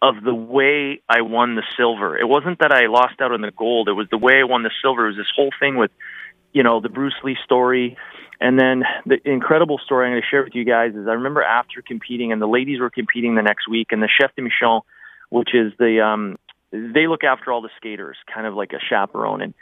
of 0.00 0.16
the 0.22 0.34
way 0.34 1.00
I 1.08 1.22
won 1.22 1.54
the 1.54 1.62
silver. 1.76 2.18
It 2.18 2.28
wasn't 2.28 2.58
that 2.58 2.72
I 2.72 2.86
lost 2.86 3.20
out 3.20 3.32
on 3.32 3.40
the 3.40 3.52
gold. 3.52 3.88
It 3.88 3.92
was 3.92 4.08
the 4.10 4.18
way 4.18 4.40
I 4.40 4.44
won 4.44 4.62
the 4.62 4.70
silver. 4.82 5.06
It 5.06 5.10
was 5.10 5.16
this 5.16 5.32
whole 5.34 5.50
thing 5.60 5.76
with, 5.76 5.92
you 6.52 6.62
know, 6.62 6.80
the 6.80 6.88
Bruce 6.88 7.14
Lee 7.22 7.36
story, 7.44 7.96
and 8.40 8.58
then 8.58 8.82
the 9.06 9.18
incredible 9.24 9.78
story 9.84 10.06
I'm 10.06 10.12
going 10.12 10.22
to 10.22 10.28
share 10.28 10.42
with 10.42 10.54
you 10.54 10.64
guys 10.64 10.94
is 10.94 11.06
I 11.06 11.12
remember 11.12 11.42
after 11.42 11.82
competing, 11.82 12.32
and 12.32 12.42
the 12.42 12.48
ladies 12.48 12.80
were 12.80 12.90
competing 12.90 13.36
the 13.36 13.42
next 13.42 13.68
week, 13.68 13.88
and 13.90 14.02
the 14.02 14.08
chef 14.08 14.34
de 14.34 14.42
mission, 14.42 14.80
which 15.30 15.54
is 15.54 15.72
the 15.78 16.00
um, 16.00 16.36
they 16.72 17.06
look 17.06 17.22
after 17.22 17.52
all 17.52 17.62
the 17.62 17.70
skaters, 17.76 18.16
kind 18.32 18.46
of 18.46 18.54
like 18.54 18.72
a 18.72 18.80
chaperone, 18.80 19.42
and 19.42 19.54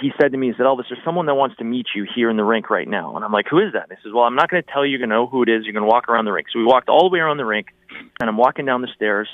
he 0.00 0.12
said 0.20 0.32
to 0.32 0.38
me, 0.38 0.48
he 0.48 0.52
said, 0.52 0.66
Elvis, 0.66 0.84
there's 0.88 1.02
someone 1.04 1.26
that 1.26 1.34
wants 1.34 1.56
to 1.56 1.64
meet 1.64 1.86
you 1.94 2.06
here 2.14 2.28
in 2.28 2.36
the 2.36 2.44
rink 2.44 2.70
right 2.70 2.88
now. 2.88 3.16
And 3.16 3.24
I'm 3.24 3.32
like, 3.32 3.46
who 3.48 3.58
is 3.58 3.72
that? 3.72 3.88
And 3.88 3.98
he 3.98 4.02
says, 4.02 4.12
well, 4.14 4.24
I'm 4.24 4.34
not 4.34 4.50
going 4.50 4.62
to 4.62 4.70
tell 4.70 4.84
you. 4.84 4.90
You're 4.90 4.98
going 4.98 5.10
to 5.10 5.16
know 5.16 5.26
who 5.26 5.42
it 5.42 5.48
is. 5.48 5.64
You're 5.64 5.72
going 5.72 5.84
to 5.84 5.88
walk 5.88 6.08
around 6.08 6.24
the 6.26 6.32
rink. 6.32 6.48
So 6.52 6.58
we 6.58 6.64
walked 6.64 6.88
all 6.88 7.08
the 7.08 7.12
way 7.12 7.20
around 7.20 7.38
the 7.38 7.44
rink, 7.44 7.68
and 8.20 8.28
I'm 8.28 8.36
walking 8.36 8.66
down 8.66 8.82
the 8.82 8.88
stairs, 8.94 9.28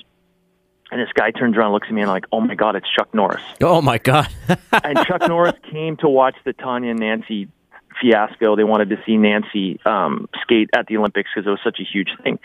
and 0.91 1.01
this 1.01 1.09
guy 1.15 1.31
turns 1.31 1.57
around, 1.57 1.73
looks 1.73 1.89
at 1.89 1.95
me, 1.95 2.03
and 2.03 2.11
I'm 2.11 2.15
like, 2.15 2.27
oh 2.33 2.41
my 2.41 2.55
god, 2.55 2.77
it's 2.77 2.87
Chuck 2.97 3.13
Norris. 3.15 3.43
Oh 3.61 3.83
my 3.83 3.99
god! 3.99 4.29
and 4.85 4.99
Chuck 5.07 5.27
Norris 5.27 5.55
came 5.71 5.97
to 5.99 6.09
watch 6.09 6.37
the 6.45 6.53
Tanya 6.53 6.91
and 6.91 7.01
Nancy 7.01 7.49
fiasco. 8.01 8.57
They 8.57 8.65
wanted 8.65 8.91
to 8.91 8.97
see 9.07 9.17
Nancy 9.17 9.81
um, 9.85 10.29
skate 10.43 10.71
at 10.77 10.87
the 10.87 10.97
Olympics 10.99 11.31
because 11.35 11.47
it 11.47 11.51
was 11.51 11.61
such 11.65 11.79
a 11.81 11.85
huge 11.85 12.11
thing. 12.23 12.39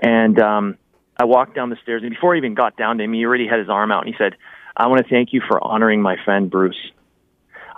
And 0.00 0.38
um, 0.38 0.78
I 1.16 1.24
walked 1.24 1.54
down 1.54 1.70
the 1.70 1.78
stairs, 1.82 2.02
and 2.02 2.10
before 2.10 2.34
he 2.34 2.38
even 2.38 2.54
got 2.54 2.76
down 2.76 2.98
to 2.98 3.04
him, 3.04 3.12
he 3.12 3.24
already 3.24 3.48
had 3.48 3.58
his 3.58 3.68
arm 3.68 3.90
out, 3.90 4.04
and 4.04 4.14
he 4.14 4.18
said, 4.18 4.36
"I 4.76 4.86
want 4.88 5.02
to 5.02 5.08
thank 5.08 5.32
you 5.32 5.40
for 5.46 5.62
honoring 5.64 6.02
my 6.02 6.16
friend 6.24 6.50
Bruce." 6.50 6.92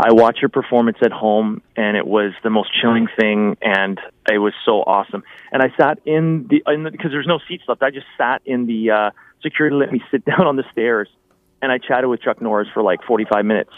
I 0.01 0.13
watched 0.13 0.41
your 0.41 0.49
performance 0.49 0.99
at 1.03 1.11
home, 1.11 1.61
and 1.77 1.97
it 1.97 2.07
was 2.07 2.33
the 2.45 2.51
most 2.51 2.71
chilling 2.81 3.09
thing, 3.19 3.57
and 3.61 3.99
it 4.31 4.39
was 4.39 4.53
so 4.65 4.83
awesome. 4.83 5.25
And 5.51 5.61
I 5.61 5.73
sat 5.77 5.99
in 6.07 6.47
the 6.49 6.63
because 6.91 7.11
there's 7.11 7.27
no 7.27 7.41
seats 7.49 7.65
left. 7.67 7.83
I 7.83 7.91
just 7.91 8.07
sat 8.17 8.41
in 8.47 8.67
the 8.67 8.91
uh, 8.91 9.11
security 9.43 9.75
let 9.75 9.93
me 9.93 10.01
sit 10.11 10.25
down 10.25 10.47
on 10.47 10.57
the 10.57 10.65
stairs, 10.71 11.09
and 11.61 11.73
I 11.73 11.79
chatted 11.79 12.09
with 12.09 12.23
Chuck 12.23 12.41
Norris 12.41 12.69
for 12.73 12.83
like 12.83 13.03
45 13.03 13.45
minutes 13.45 13.73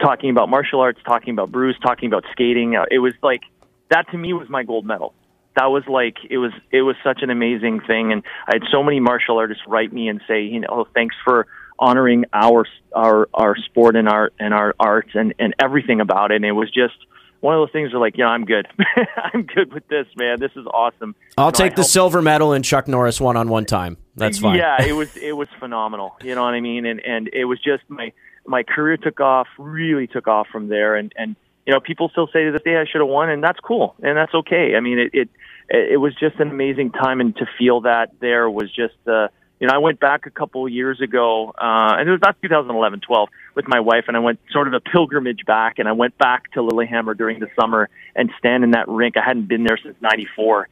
talking 0.00 0.30
about 0.30 0.48
martial 0.48 0.80
arts, 0.80 1.00
talking 1.04 1.32
about 1.32 1.52
Bruce, 1.52 1.76
talking 1.82 2.08
about 2.08 2.24
skating. 2.32 2.76
Uh, 2.76 2.84
it 2.90 2.98
was 2.98 3.12
like 3.22 3.42
that 3.90 4.10
to 4.10 4.18
me 4.18 4.32
was 4.32 4.48
my 4.48 4.62
gold 4.62 4.86
medal. 4.86 5.14
That 5.56 5.66
was 5.66 5.84
like 5.86 6.16
it 6.30 6.38
was 6.38 6.52
it 6.70 6.82
was 6.82 6.96
such 7.04 7.20
an 7.22 7.30
amazing 7.30 7.80
thing, 7.86 8.12
and 8.12 8.22
I 8.48 8.54
had 8.54 8.62
so 8.72 8.82
many 8.82 9.00
martial 9.00 9.38
artists 9.38 9.62
write 9.66 9.92
me 9.92 10.08
and 10.08 10.20
say, 10.26 10.42
you 10.42 10.60
know, 10.60 10.68
oh, 10.70 10.88
thanks 10.94 11.14
for 11.24 11.46
honoring 11.82 12.24
our 12.32 12.64
our 12.94 13.28
our 13.34 13.56
sport 13.56 13.96
and 13.96 14.08
our 14.08 14.30
and 14.38 14.54
our 14.54 14.74
arts 14.78 15.10
and 15.14 15.34
and 15.38 15.54
everything 15.58 16.00
about 16.00 16.30
it. 16.30 16.36
And 16.36 16.44
it 16.44 16.52
was 16.52 16.70
just 16.70 16.94
one 17.40 17.54
of 17.54 17.60
those 17.60 17.72
things 17.72 17.92
where 17.92 18.00
like, 18.00 18.16
yeah, 18.16 18.28
I'm 18.28 18.44
good. 18.44 18.68
I'm 19.34 19.42
good 19.42 19.72
with 19.72 19.86
this, 19.88 20.06
man. 20.16 20.40
This 20.40 20.52
is 20.56 20.64
awesome. 20.66 21.14
I'll 21.36 21.46
you 21.46 21.52
know, 21.52 21.56
take 21.56 21.74
the 21.74 21.84
silver 21.84 22.22
medal 22.22 22.52
in 22.52 22.62
Chuck 22.62 22.86
Norris 22.86 23.20
one 23.20 23.36
on 23.36 23.48
one 23.48 23.66
time. 23.66 23.98
That's 24.14 24.38
fine. 24.38 24.58
Yeah, 24.58 24.82
it 24.82 24.92
was 24.92 25.16
it 25.30 25.36
was 25.36 25.48
phenomenal. 25.58 26.16
You 26.22 26.34
know 26.34 26.42
what 26.42 26.54
I 26.54 26.60
mean? 26.60 26.86
And 26.86 27.00
and 27.00 27.28
it 27.32 27.44
was 27.46 27.60
just 27.60 27.82
my 27.88 28.12
my 28.46 28.62
career 28.62 28.96
took 28.96 29.20
off, 29.20 29.46
really 29.58 30.06
took 30.06 30.28
off 30.28 30.48
from 30.50 30.68
there. 30.68 30.96
And, 30.96 31.12
and, 31.16 31.36
you 31.66 31.72
know, 31.72 31.80
people 31.80 32.08
still 32.10 32.28
say 32.32 32.44
to 32.44 32.52
this 32.52 32.62
day 32.62 32.76
I 32.76 32.84
should 32.90 33.00
have 33.00 33.08
won, 33.08 33.30
and 33.30 33.42
that's 33.42 33.60
cool, 33.60 33.94
and 34.02 34.16
that's 34.16 34.34
okay. 34.34 34.74
I 34.76 34.80
mean, 34.80 34.98
it, 34.98 35.10
it, 35.12 35.28
it 35.68 36.00
was 36.00 36.14
just 36.14 36.36
an 36.40 36.50
amazing 36.50 36.90
time, 36.90 37.20
and 37.20 37.36
to 37.36 37.46
feel 37.58 37.82
that 37.82 38.10
there 38.20 38.50
was 38.50 38.70
just, 38.72 38.96
uh, 39.06 39.28
you 39.62 39.68
know, 39.68 39.74
I 39.74 39.78
went 39.78 40.00
back 40.00 40.26
a 40.26 40.30
couple 40.30 40.68
years 40.68 41.00
ago, 41.00 41.50
uh, 41.50 41.94
and 41.96 42.08
it 42.08 42.10
was 42.10 42.18
about 42.18 42.34
2011, 42.42 42.98
12, 42.98 43.28
with 43.54 43.68
my 43.68 43.78
wife, 43.78 44.06
and 44.08 44.16
I 44.16 44.20
went 44.20 44.40
sort 44.50 44.66
of 44.66 44.74
a 44.74 44.80
pilgrimage 44.80 45.44
back, 45.46 45.78
and 45.78 45.86
I 45.86 45.92
went 45.92 46.18
back 46.18 46.50
to 46.54 46.62
Lillehammer 46.62 47.14
during 47.14 47.38
the 47.38 47.46
summer 47.54 47.88
and 48.16 48.28
stand 48.40 48.64
in 48.64 48.72
that 48.72 48.88
rink. 48.88 49.16
I 49.16 49.22
hadn't 49.24 49.46
been 49.46 49.62
there 49.62 49.78
since 49.80 49.94
'94, 50.00 50.68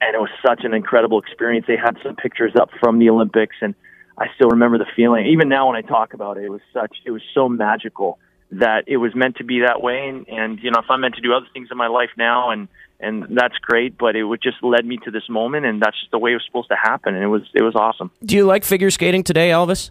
and 0.00 0.14
it 0.14 0.18
was 0.18 0.30
such 0.42 0.64
an 0.64 0.72
incredible 0.72 1.20
experience. 1.20 1.66
They 1.66 1.76
had 1.76 1.98
some 2.02 2.16
pictures 2.16 2.54
up 2.58 2.70
from 2.80 2.98
the 2.98 3.10
Olympics, 3.10 3.56
and 3.60 3.74
I 4.16 4.28
still 4.36 4.48
remember 4.48 4.78
the 4.78 4.88
feeling. 4.96 5.26
Even 5.26 5.50
now, 5.50 5.66
when 5.66 5.76
I 5.76 5.82
talk 5.82 6.14
about 6.14 6.38
it, 6.38 6.44
it 6.44 6.50
was 6.50 6.62
such, 6.72 6.96
it 7.04 7.10
was 7.10 7.22
so 7.34 7.46
magical 7.46 8.18
that 8.52 8.84
it 8.86 8.96
was 8.96 9.14
meant 9.14 9.36
to 9.36 9.44
be 9.44 9.60
that 9.60 9.80
way. 9.80 10.08
And, 10.08 10.28
and 10.28 10.58
you 10.60 10.70
know, 10.70 10.80
if 10.80 10.86
I'm 10.90 11.00
meant 11.00 11.14
to 11.16 11.20
do 11.20 11.32
other 11.32 11.46
things 11.52 11.68
in 11.70 11.76
my 11.76 11.88
life 11.88 12.10
now, 12.16 12.50
and 12.50 12.68
and 13.02 13.26
that's 13.30 13.56
great, 13.58 13.96
but 13.96 14.14
it 14.14 14.24
would 14.24 14.42
just 14.42 14.62
led 14.62 14.84
me 14.84 14.98
to 15.04 15.10
this 15.10 15.28
moment, 15.28 15.64
and 15.64 15.80
that's 15.80 15.98
just 15.98 16.10
the 16.10 16.18
way 16.18 16.32
it 16.32 16.34
was 16.34 16.44
supposed 16.46 16.68
to 16.68 16.76
happen, 16.76 17.14
and 17.14 17.24
it 17.24 17.28
was 17.28 17.42
it 17.54 17.62
was 17.62 17.74
awesome. 17.74 18.10
Do 18.24 18.36
you 18.36 18.44
like 18.44 18.64
figure 18.64 18.90
skating 18.90 19.24
today, 19.24 19.50
Elvis? 19.50 19.90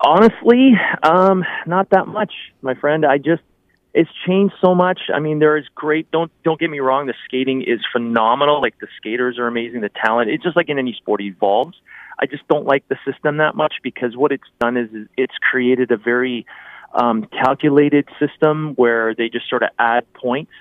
Honestly, 0.00 0.72
um, 1.02 1.44
not 1.66 1.90
that 1.90 2.06
much, 2.06 2.32
my 2.62 2.74
friend. 2.74 3.04
I 3.04 3.18
just 3.18 3.42
it's 3.94 4.10
changed 4.26 4.54
so 4.60 4.74
much. 4.74 5.00
I 5.14 5.18
mean, 5.18 5.38
there 5.38 5.56
is 5.56 5.66
great. 5.74 6.10
Don't 6.10 6.30
don't 6.44 6.58
get 6.58 6.70
me 6.70 6.80
wrong. 6.80 7.06
The 7.06 7.14
skating 7.26 7.62
is 7.62 7.80
phenomenal. 7.92 8.60
Like 8.60 8.78
the 8.80 8.88
skaters 8.96 9.38
are 9.38 9.46
amazing. 9.46 9.80
The 9.80 9.90
talent. 9.90 10.30
It's 10.30 10.42
just 10.42 10.56
like 10.56 10.68
in 10.68 10.78
any 10.78 10.94
sport, 10.94 11.20
it 11.20 11.26
evolves. 11.26 11.76
I 12.18 12.26
just 12.26 12.46
don't 12.48 12.66
like 12.66 12.86
the 12.88 12.96
system 13.04 13.36
that 13.36 13.54
much 13.54 13.74
because 13.82 14.16
what 14.16 14.32
it's 14.32 14.48
done 14.60 14.76
is, 14.76 14.90
is 14.92 15.06
it's 15.16 15.34
created 15.50 15.92
a 15.92 15.96
very 15.96 16.46
um, 16.94 17.26
calculated 17.26 18.08
system 18.18 18.74
where 18.74 19.14
they 19.14 19.28
just 19.28 19.48
sort 19.48 19.62
of 19.62 19.70
add 19.78 20.10
points 20.14 20.52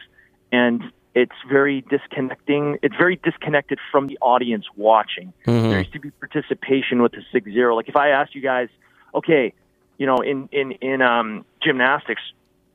and 0.52 0.84
it's 1.16 1.36
very 1.50 1.82
disconnecting. 1.82 2.78
It's 2.84 2.96
very 2.96 3.16
disconnected 3.16 3.80
from 3.92 4.06
the 4.08 4.20
audience 4.22 4.66
watching. 4.76 5.34
Mm-hmm. 5.48 5.70
There 5.70 5.80
used 5.80 5.94
to 5.94 6.00
be 6.00 6.12
participation 6.12 7.02
with 7.02 7.14
the 7.14 7.24
six 7.32 7.46
zero. 7.46 7.76
Like 7.76 7.90
if 7.90 7.96
I 7.96 8.10
asked 8.10 8.36
you 8.36 8.42
guys, 8.42 8.70
okay, 9.16 9.54
you 9.98 10.06
know, 10.06 10.18
in 10.18 10.48
in 10.52 10.74
in 10.74 11.02
um, 11.02 11.44
gymnastics, 11.64 12.22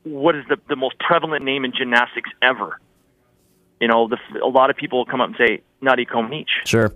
what 0.03 0.35
is 0.35 0.43
the 0.49 0.57
the 0.67 0.75
most 0.75 0.99
prevalent 0.99 1.45
name 1.45 1.63
in 1.63 1.71
gymnastics 1.71 2.29
ever? 2.41 2.81
You 3.79 3.87
know, 3.87 4.09
the, 4.09 4.17
a 4.43 4.47
lot 4.47 4.69
of 4.69 4.75
people 4.75 4.99
will 4.99 5.05
come 5.05 5.21
up 5.21 5.29
and 5.29 5.37
say 5.37 5.61
Nadia 5.79 6.05
Comaneci. 6.05 6.47
Sure 6.65 6.93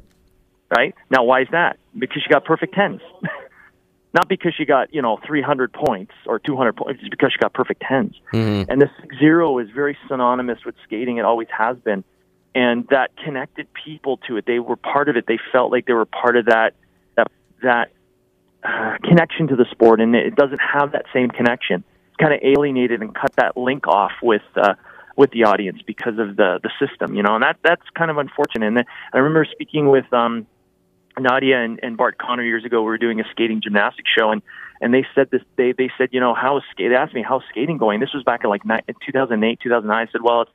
right? 0.69 0.93
Now, 1.09 1.23
why 1.23 1.41
is 1.41 1.47
that? 1.51 1.77
Because 1.97 2.23
you 2.25 2.29
got 2.29 2.45
perfect 2.45 2.73
tens. 2.73 3.01
Not 4.17 4.27
because 4.27 4.53
you 4.57 4.65
got, 4.65 4.91
you 4.91 5.03
know, 5.03 5.19
300 5.27 5.71
points 5.71 6.11
or 6.25 6.39
200 6.39 6.75
points, 6.75 7.01
it's 7.03 7.09
because 7.09 7.33
you 7.35 7.39
got 7.39 7.53
perfect 7.53 7.83
tens. 7.87 8.15
Mm-hmm. 8.33 8.71
And 8.71 8.81
the 8.81 8.89
zero 9.19 9.59
is 9.59 9.69
very 9.69 9.95
synonymous 10.07 10.57
with 10.65 10.73
skating. 10.85 11.17
It 11.17 11.25
always 11.25 11.49
has 11.55 11.77
been. 11.77 12.03
And 12.55 12.87
that 12.89 13.15
connected 13.23 13.67
people 13.85 14.17
to 14.27 14.37
it. 14.37 14.47
They 14.47 14.57
were 14.57 14.75
part 14.75 15.07
of 15.07 15.17
it. 15.17 15.25
They 15.27 15.37
felt 15.51 15.71
like 15.71 15.85
they 15.85 15.93
were 15.93 16.07
part 16.07 16.35
of 16.35 16.45
that, 16.47 16.73
that, 17.15 17.31
that 17.61 17.91
uh, 18.63 18.97
connection 19.03 19.49
to 19.49 19.55
the 19.55 19.65
sport. 19.69 20.01
And 20.01 20.15
it 20.15 20.35
doesn't 20.35 20.61
have 20.61 20.93
that 20.93 21.05
same 21.13 21.29
connection 21.29 21.83
It's 22.07 22.17
kind 22.17 22.33
of 22.33 22.39
alienated 22.41 23.03
and 23.03 23.13
cut 23.13 23.35
that 23.35 23.55
link 23.55 23.85
off 23.87 24.13
with 24.23 24.41
uh, 24.55 24.73
with 25.15 25.29
the 25.29 25.43
audience 25.43 25.79
because 25.85 26.17
of 26.17 26.37
the 26.37 26.59
the 26.63 26.71
system, 26.79 27.13
you 27.13 27.21
know, 27.21 27.35
and 27.35 27.43
that 27.43 27.57
that's 27.63 27.87
kind 27.95 28.09
of 28.09 28.17
unfortunate. 28.17 28.65
And 28.65 28.83
I 29.13 29.17
remember 29.17 29.45
speaking 29.51 29.89
with 29.89 30.11
um, 30.11 30.47
Nadia 31.19 31.63
and, 31.63 31.79
and 31.81 31.97
Bart 31.97 32.17
Conner 32.17 32.43
years 32.43 32.65
ago. 32.65 32.81
We 32.81 32.87
were 32.87 32.97
doing 32.97 33.19
a 33.19 33.23
skating 33.31 33.61
gymnastics 33.61 34.09
show, 34.17 34.31
and 34.31 34.41
and 34.81 34.93
they 34.93 35.05
said 35.15 35.29
this. 35.31 35.41
They 35.55 35.71
they 35.71 35.89
said, 35.97 36.09
you 36.11 36.19
know, 36.19 36.33
how 36.33 36.57
is 36.57 36.63
skate? 36.71 36.89
They 36.89 36.95
asked 36.95 37.13
me 37.13 37.23
how's 37.27 37.43
skating 37.49 37.77
going. 37.77 37.99
This 37.99 38.13
was 38.13 38.23
back 38.23 38.43
in 38.43 38.49
like 38.49 38.63
2008, 38.63 39.59
2009. 39.61 40.07
I 40.07 40.11
said, 40.11 40.21
well, 40.23 40.41
it's 40.41 40.51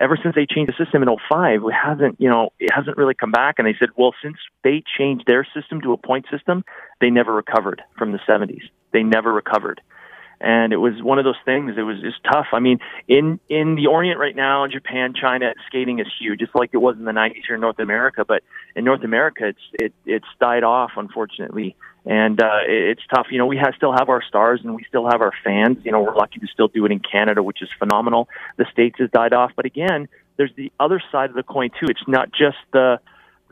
ever 0.00 0.18
since 0.20 0.34
they 0.34 0.46
changed 0.46 0.72
the 0.72 0.84
system 0.84 1.02
in 1.02 1.08
05, 1.08 1.62
it 1.64 1.72
hasn't, 1.72 2.20
you 2.20 2.28
know, 2.28 2.50
it 2.58 2.70
hasn't 2.72 2.96
really 2.96 3.14
come 3.14 3.30
back. 3.30 3.56
And 3.58 3.66
they 3.66 3.76
said, 3.78 3.90
well, 3.96 4.14
since 4.22 4.36
they 4.62 4.82
changed 4.98 5.24
their 5.26 5.46
system 5.54 5.80
to 5.82 5.92
a 5.92 5.96
point 5.96 6.26
system, 6.30 6.64
they 7.00 7.10
never 7.10 7.32
recovered 7.32 7.82
from 7.96 8.12
the 8.12 8.18
70s. 8.28 8.62
They 8.92 9.02
never 9.02 9.32
recovered. 9.32 9.80
And 10.44 10.72
it 10.74 10.76
was 10.76 11.02
one 11.02 11.18
of 11.18 11.24
those 11.24 11.40
things. 11.44 11.72
It 11.78 11.82
was 11.82 12.00
just 12.00 12.22
tough. 12.30 12.48
I 12.52 12.60
mean, 12.60 12.78
in 13.08 13.40
in 13.48 13.76
the 13.76 13.86
Orient 13.86 14.18
right 14.20 14.36
now, 14.36 14.66
Japan, 14.66 15.14
China, 15.18 15.54
skating 15.66 16.00
is 16.00 16.06
huge, 16.20 16.40
just 16.40 16.54
like 16.54 16.70
it 16.72 16.78
was 16.78 16.96
in 16.96 17.04
the 17.04 17.12
'90s 17.12 17.46
here 17.46 17.54
in 17.54 17.62
North 17.62 17.78
America. 17.78 18.24
But 18.26 18.42
in 18.76 18.84
North 18.84 19.04
America, 19.04 19.46
it's 19.46 19.66
it 19.72 19.92
it's 20.04 20.28
died 20.38 20.62
off, 20.62 20.92
unfortunately 20.96 21.76
and 22.06 22.42
uh, 22.42 22.60
it's 22.66 23.00
tough. 23.14 23.28
You 23.30 23.38
know, 23.38 23.46
we 23.46 23.56
have, 23.56 23.72
still 23.76 23.92
have 23.92 24.08
our 24.08 24.22
stars 24.22 24.60
and 24.62 24.74
we 24.74 24.84
still 24.84 25.08
have 25.10 25.22
our 25.22 25.32
fans. 25.42 25.78
You 25.84 25.92
know, 25.92 26.02
we're 26.02 26.14
lucky 26.14 26.38
to 26.38 26.46
still 26.46 26.68
do 26.68 26.84
it 26.84 26.92
in 26.92 27.00
Canada, 27.00 27.42
which 27.42 27.62
is 27.62 27.68
phenomenal. 27.78 28.28
The 28.58 28.66
states 28.70 28.96
has 28.98 29.10
died 29.10 29.32
off, 29.32 29.52
but 29.56 29.64
again, 29.64 30.08
there's 30.36 30.52
the 30.56 30.70
other 30.78 31.02
side 31.10 31.30
of 31.30 31.36
the 31.36 31.42
coin 31.42 31.70
too. 31.70 31.86
It's 31.88 32.06
not 32.06 32.30
just 32.30 32.58
the 32.72 33.00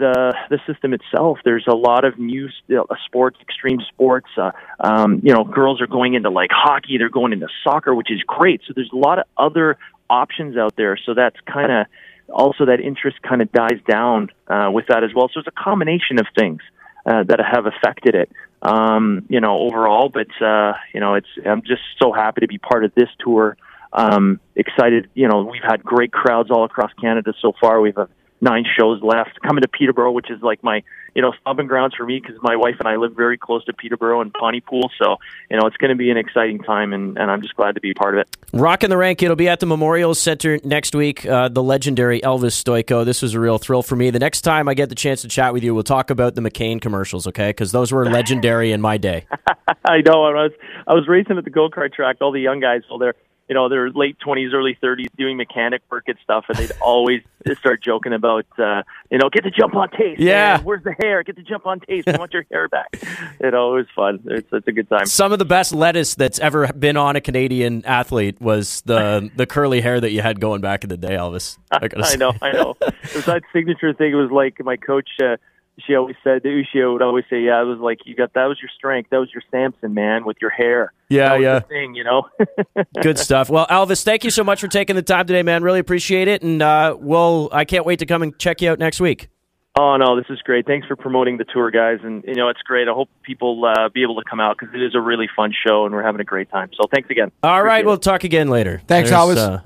the 0.02 0.34
the 0.50 0.58
system 0.66 0.92
itself. 0.92 1.38
There's 1.44 1.66
a 1.68 1.74
lot 1.74 2.04
of 2.04 2.18
new 2.18 2.48
uh, 2.76 2.82
sports, 3.06 3.38
extreme 3.40 3.78
sports. 3.92 4.26
Uh, 4.36 4.50
um, 4.80 5.20
you 5.22 5.32
know, 5.32 5.44
girls 5.44 5.80
are 5.80 5.86
going 5.86 6.14
into 6.14 6.30
like 6.30 6.50
hockey. 6.52 6.98
They're 6.98 7.08
going 7.08 7.32
into 7.32 7.48
soccer, 7.62 7.94
which 7.94 8.10
is 8.10 8.20
great. 8.26 8.60
So 8.66 8.72
there's 8.74 8.90
a 8.92 8.96
lot 8.96 9.18
of 9.18 9.24
other 9.36 9.78
options 10.10 10.56
out 10.56 10.74
there. 10.76 10.98
So 11.06 11.14
that's 11.14 11.36
kind 11.46 11.70
of 11.72 11.86
also 12.28 12.66
that 12.66 12.80
interest 12.80 13.22
kind 13.22 13.40
of 13.42 13.52
dies 13.52 13.80
down 13.88 14.28
uh, 14.48 14.70
with 14.72 14.86
that 14.88 15.04
as 15.04 15.10
well. 15.14 15.30
So 15.32 15.40
it's 15.40 15.48
a 15.48 15.62
combination 15.62 16.18
of 16.18 16.26
things 16.36 16.60
uh, 17.06 17.22
that 17.24 17.40
have 17.40 17.66
affected 17.66 18.14
it. 18.14 18.30
Um, 18.62 19.24
you 19.28 19.40
know, 19.40 19.58
overall, 19.58 20.08
but 20.08 20.30
uh, 20.44 20.74
you 20.94 21.00
know, 21.00 21.14
it's 21.14 21.32
I'm 21.46 21.62
just 21.62 21.82
so 22.00 22.12
happy 22.12 22.42
to 22.42 22.48
be 22.48 22.58
part 22.58 22.84
of 22.84 22.92
this 22.94 23.08
tour. 23.18 23.56
Um, 23.92 24.40
excited, 24.56 25.10
you 25.14 25.28
know, 25.28 25.42
we've 25.44 25.62
had 25.62 25.82
great 25.84 26.12
crowds 26.12 26.50
all 26.50 26.64
across 26.64 26.92
Canada 27.00 27.34
so 27.42 27.52
far. 27.60 27.80
We've 27.80 27.98
uh, 27.98 28.06
nine 28.42 28.64
shows 28.78 29.00
left. 29.02 29.40
Coming 29.40 29.62
to 29.62 29.68
Peterborough, 29.68 30.12
which 30.12 30.30
is 30.30 30.42
like 30.42 30.62
my 30.62 30.82
you 31.14 31.22
know 31.22 31.32
stomping 31.40 31.66
grounds 31.66 31.94
for 31.94 32.04
me 32.04 32.20
because 32.20 32.36
my 32.42 32.56
wife 32.56 32.74
and 32.78 32.88
I 32.88 32.96
live 32.96 33.14
very 33.14 33.38
close 33.38 33.64
to 33.66 33.72
Peterborough 33.72 34.20
and 34.20 34.32
Pontypool. 34.34 34.90
So 35.00 35.16
you 35.50 35.56
know 35.56 35.66
it's 35.66 35.76
going 35.76 35.90
to 35.90 35.96
be 35.96 36.10
an 36.10 36.16
exciting 36.16 36.58
time, 36.58 36.92
and, 36.92 37.16
and 37.16 37.30
I'm 37.30 37.40
just 37.40 37.54
glad 37.56 37.76
to 37.76 37.80
be 37.80 37.92
a 37.92 37.94
part 37.94 38.18
of 38.18 38.20
it. 38.20 38.36
Rocking 38.52 38.90
the 38.90 38.96
rank. 38.96 39.22
It'll 39.22 39.36
be 39.36 39.48
at 39.48 39.60
the 39.60 39.66
Memorial 39.66 40.14
Center 40.14 40.58
next 40.64 40.94
week. 40.94 41.24
Uh, 41.24 41.48
the 41.48 41.62
legendary 41.62 42.20
Elvis 42.20 42.62
Stojko. 42.62 43.04
This 43.04 43.22
was 43.22 43.34
a 43.34 43.40
real 43.40 43.58
thrill 43.58 43.82
for 43.82 43.96
me. 43.96 44.10
The 44.10 44.18
next 44.18 44.42
time 44.42 44.68
I 44.68 44.74
get 44.74 44.88
the 44.88 44.94
chance 44.94 45.22
to 45.22 45.28
chat 45.28 45.52
with 45.52 45.62
you, 45.62 45.74
we'll 45.74 45.84
talk 45.84 46.10
about 46.10 46.34
the 46.34 46.42
McCain 46.42 46.80
commercials, 46.80 47.26
okay? 47.28 47.50
Because 47.50 47.72
those 47.72 47.92
were 47.92 48.04
legendary 48.10 48.72
in 48.72 48.80
my 48.80 48.98
day. 48.98 49.26
I 49.84 50.00
know. 50.00 50.24
I 50.24 50.32
was 50.32 50.52
I 50.86 50.94
was 50.94 51.06
racing 51.08 51.38
at 51.38 51.44
the 51.44 51.50
go 51.50 51.68
kart 51.70 51.94
track. 51.94 52.16
All 52.20 52.32
the 52.32 52.40
young 52.40 52.60
guys, 52.60 52.82
all 52.90 52.98
they're 52.98 53.14
you 53.52 53.54
know, 53.54 53.68
they're 53.68 53.90
late 53.90 54.18
twenties, 54.18 54.54
early 54.54 54.78
thirties, 54.80 55.08
doing 55.18 55.36
mechanic 55.36 55.82
work 55.90 56.04
and 56.06 56.16
stuff, 56.24 56.46
and 56.48 56.56
they'd 56.56 56.72
always 56.80 57.20
start 57.58 57.82
joking 57.82 58.14
about, 58.14 58.46
uh, 58.58 58.82
you 59.10 59.18
know, 59.18 59.28
get 59.28 59.44
the 59.44 59.50
jump 59.50 59.76
on 59.76 59.90
taste. 59.90 60.18
Yeah, 60.22 60.56
man. 60.56 60.64
where's 60.64 60.82
the 60.82 60.94
hair? 61.02 61.22
Get 61.22 61.36
the 61.36 61.42
jump 61.42 61.66
on 61.66 61.80
taste. 61.80 62.08
I 62.08 62.16
want 62.16 62.32
your 62.32 62.46
hair 62.50 62.66
back. 62.70 62.98
You 63.42 63.50
know, 63.50 63.74
it 63.74 63.76
was 63.76 63.86
fun. 63.94 64.20
It's, 64.24 64.48
it's 64.50 64.66
a 64.66 64.72
good 64.72 64.88
time. 64.88 65.04
Some 65.04 65.34
of 65.34 65.38
the 65.38 65.44
best 65.44 65.74
lettuce 65.74 66.14
that's 66.14 66.38
ever 66.38 66.72
been 66.72 66.96
on 66.96 67.14
a 67.14 67.20
Canadian 67.20 67.84
athlete 67.84 68.40
was 68.40 68.80
the 68.86 69.30
the 69.36 69.44
curly 69.44 69.82
hair 69.82 70.00
that 70.00 70.12
you 70.12 70.22
had 70.22 70.40
going 70.40 70.62
back 70.62 70.82
in 70.82 70.88
the 70.88 70.96
day, 70.96 71.10
Elvis. 71.10 71.58
I, 71.70 71.90
I 72.02 72.16
know, 72.16 72.32
I 72.40 72.52
know. 72.52 72.74
It 72.80 73.14
was 73.14 73.26
that 73.26 73.42
signature 73.52 73.92
thing. 73.92 74.12
It 74.12 74.16
was 74.16 74.30
like 74.30 74.64
my 74.64 74.78
coach. 74.78 75.10
Uh, 75.22 75.36
she 75.78 75.94
always 75.94 76.16
said, 76.22 76.42
Uschi 76.42 76.92
would 76.92 77.02
always 77.02 77.24
say, 77.30 77.40
"Yeah, 77.42 77.62
it 77.62 77.64
was 77.64 77.78
like 77.78 78.00
you 78.04 78.14
got 78.14 78.34
that 78.34 78.44
was 78.44 78.58
your 78.60 78.70
strength, 78.76 79.10
that 79.10 79.18
was 79.18 79.30
your 79.32 79.42
Samson, 79.50 79.94
man, 79.94 80.24
with 80.24 80.36
your 80.40 80.50
hair." 80.50 80.92
Yeah, 81.08 81.36
yeah, 81.36 81.60
thing, 81.60 81.94
you 81.94 82.04
know. 82.04 82.28
Good 83.02 83.18
stuff. 83.18 83.48
Well, 83.50 83.66
Elvis, 83.68 84.02
thank 84.02 84.24
you 84.24 84.30
so 84.30 84.44
much 84.44 84.60
for 84.60 84.68
taking 84.68 84.96
the 84.96 85.02
time 85.02 85.26
today, 85.26 85.42
man. 85.42 85.62
Really 85.62 85.80
appreciate 85.80 86.28
it, 86.28 86.42
and 86.42 86.60
uh, 86.62 86.96
we'll. 86.98 87.48
I 87.52 87.64
can't 87.64 87.86
wait 87.86 87.98
to 88.00 88.06
come 88.06 88.22
and 88.22 88.38
check 88.38 88.60
you 88.60 88.70
out 88.70 88.78
next 88.78 89.00
week. 89.00 89.28
Oh 89.78 89.96
no, 89.96 90.16
this 90.16 90.26
is 90.28 90.38
great. 90.42 90.66
Thanks 90.66 90.86
for 90.86 90.96
promoting 90.96 91.38
the 91.38 91.44
tour, 91.44 91.70
guys, 91.70 92.00
and 92.02 92.22
you 92.24 92.34
know 92.34 92.50
it's 92.50 92.60
great. 92.60 92.88
I 92.88 92.92
hope 92.92 93.08
people 93.22 93.64
uh, 93.64 93.88
be 93.88 94.02
able 94.02 94.16
to 94.16 94.28
come 94.28 94.38
out 94.38 94.58
because 94.58 94.74
it 94.74 94.82
is 94.82 94.94
a 94.94 95.00
really 95.00 95.28
fun 95.34 95.52
show, 95.66 95.86
and 95.86 95.94
we're 95.94 96.02
having 96.02 96.20
a 96.20 96.24
great 96.24 96.50
time. 96.50 96.70
So 96.74 96.86
thanks 96.92 97.08
again. 97.08 97.32
All 97.42 97.62
right, 97.62 97.84
we'll 97.84 97.96
talk 97.96 98.24
again 98.24 98.48
later. 98.48 98.82
Thanks, 98.86 99.08
There's, 99.08 99.22
Elvis. 99.22 99.38
Uh, 99.38 99.60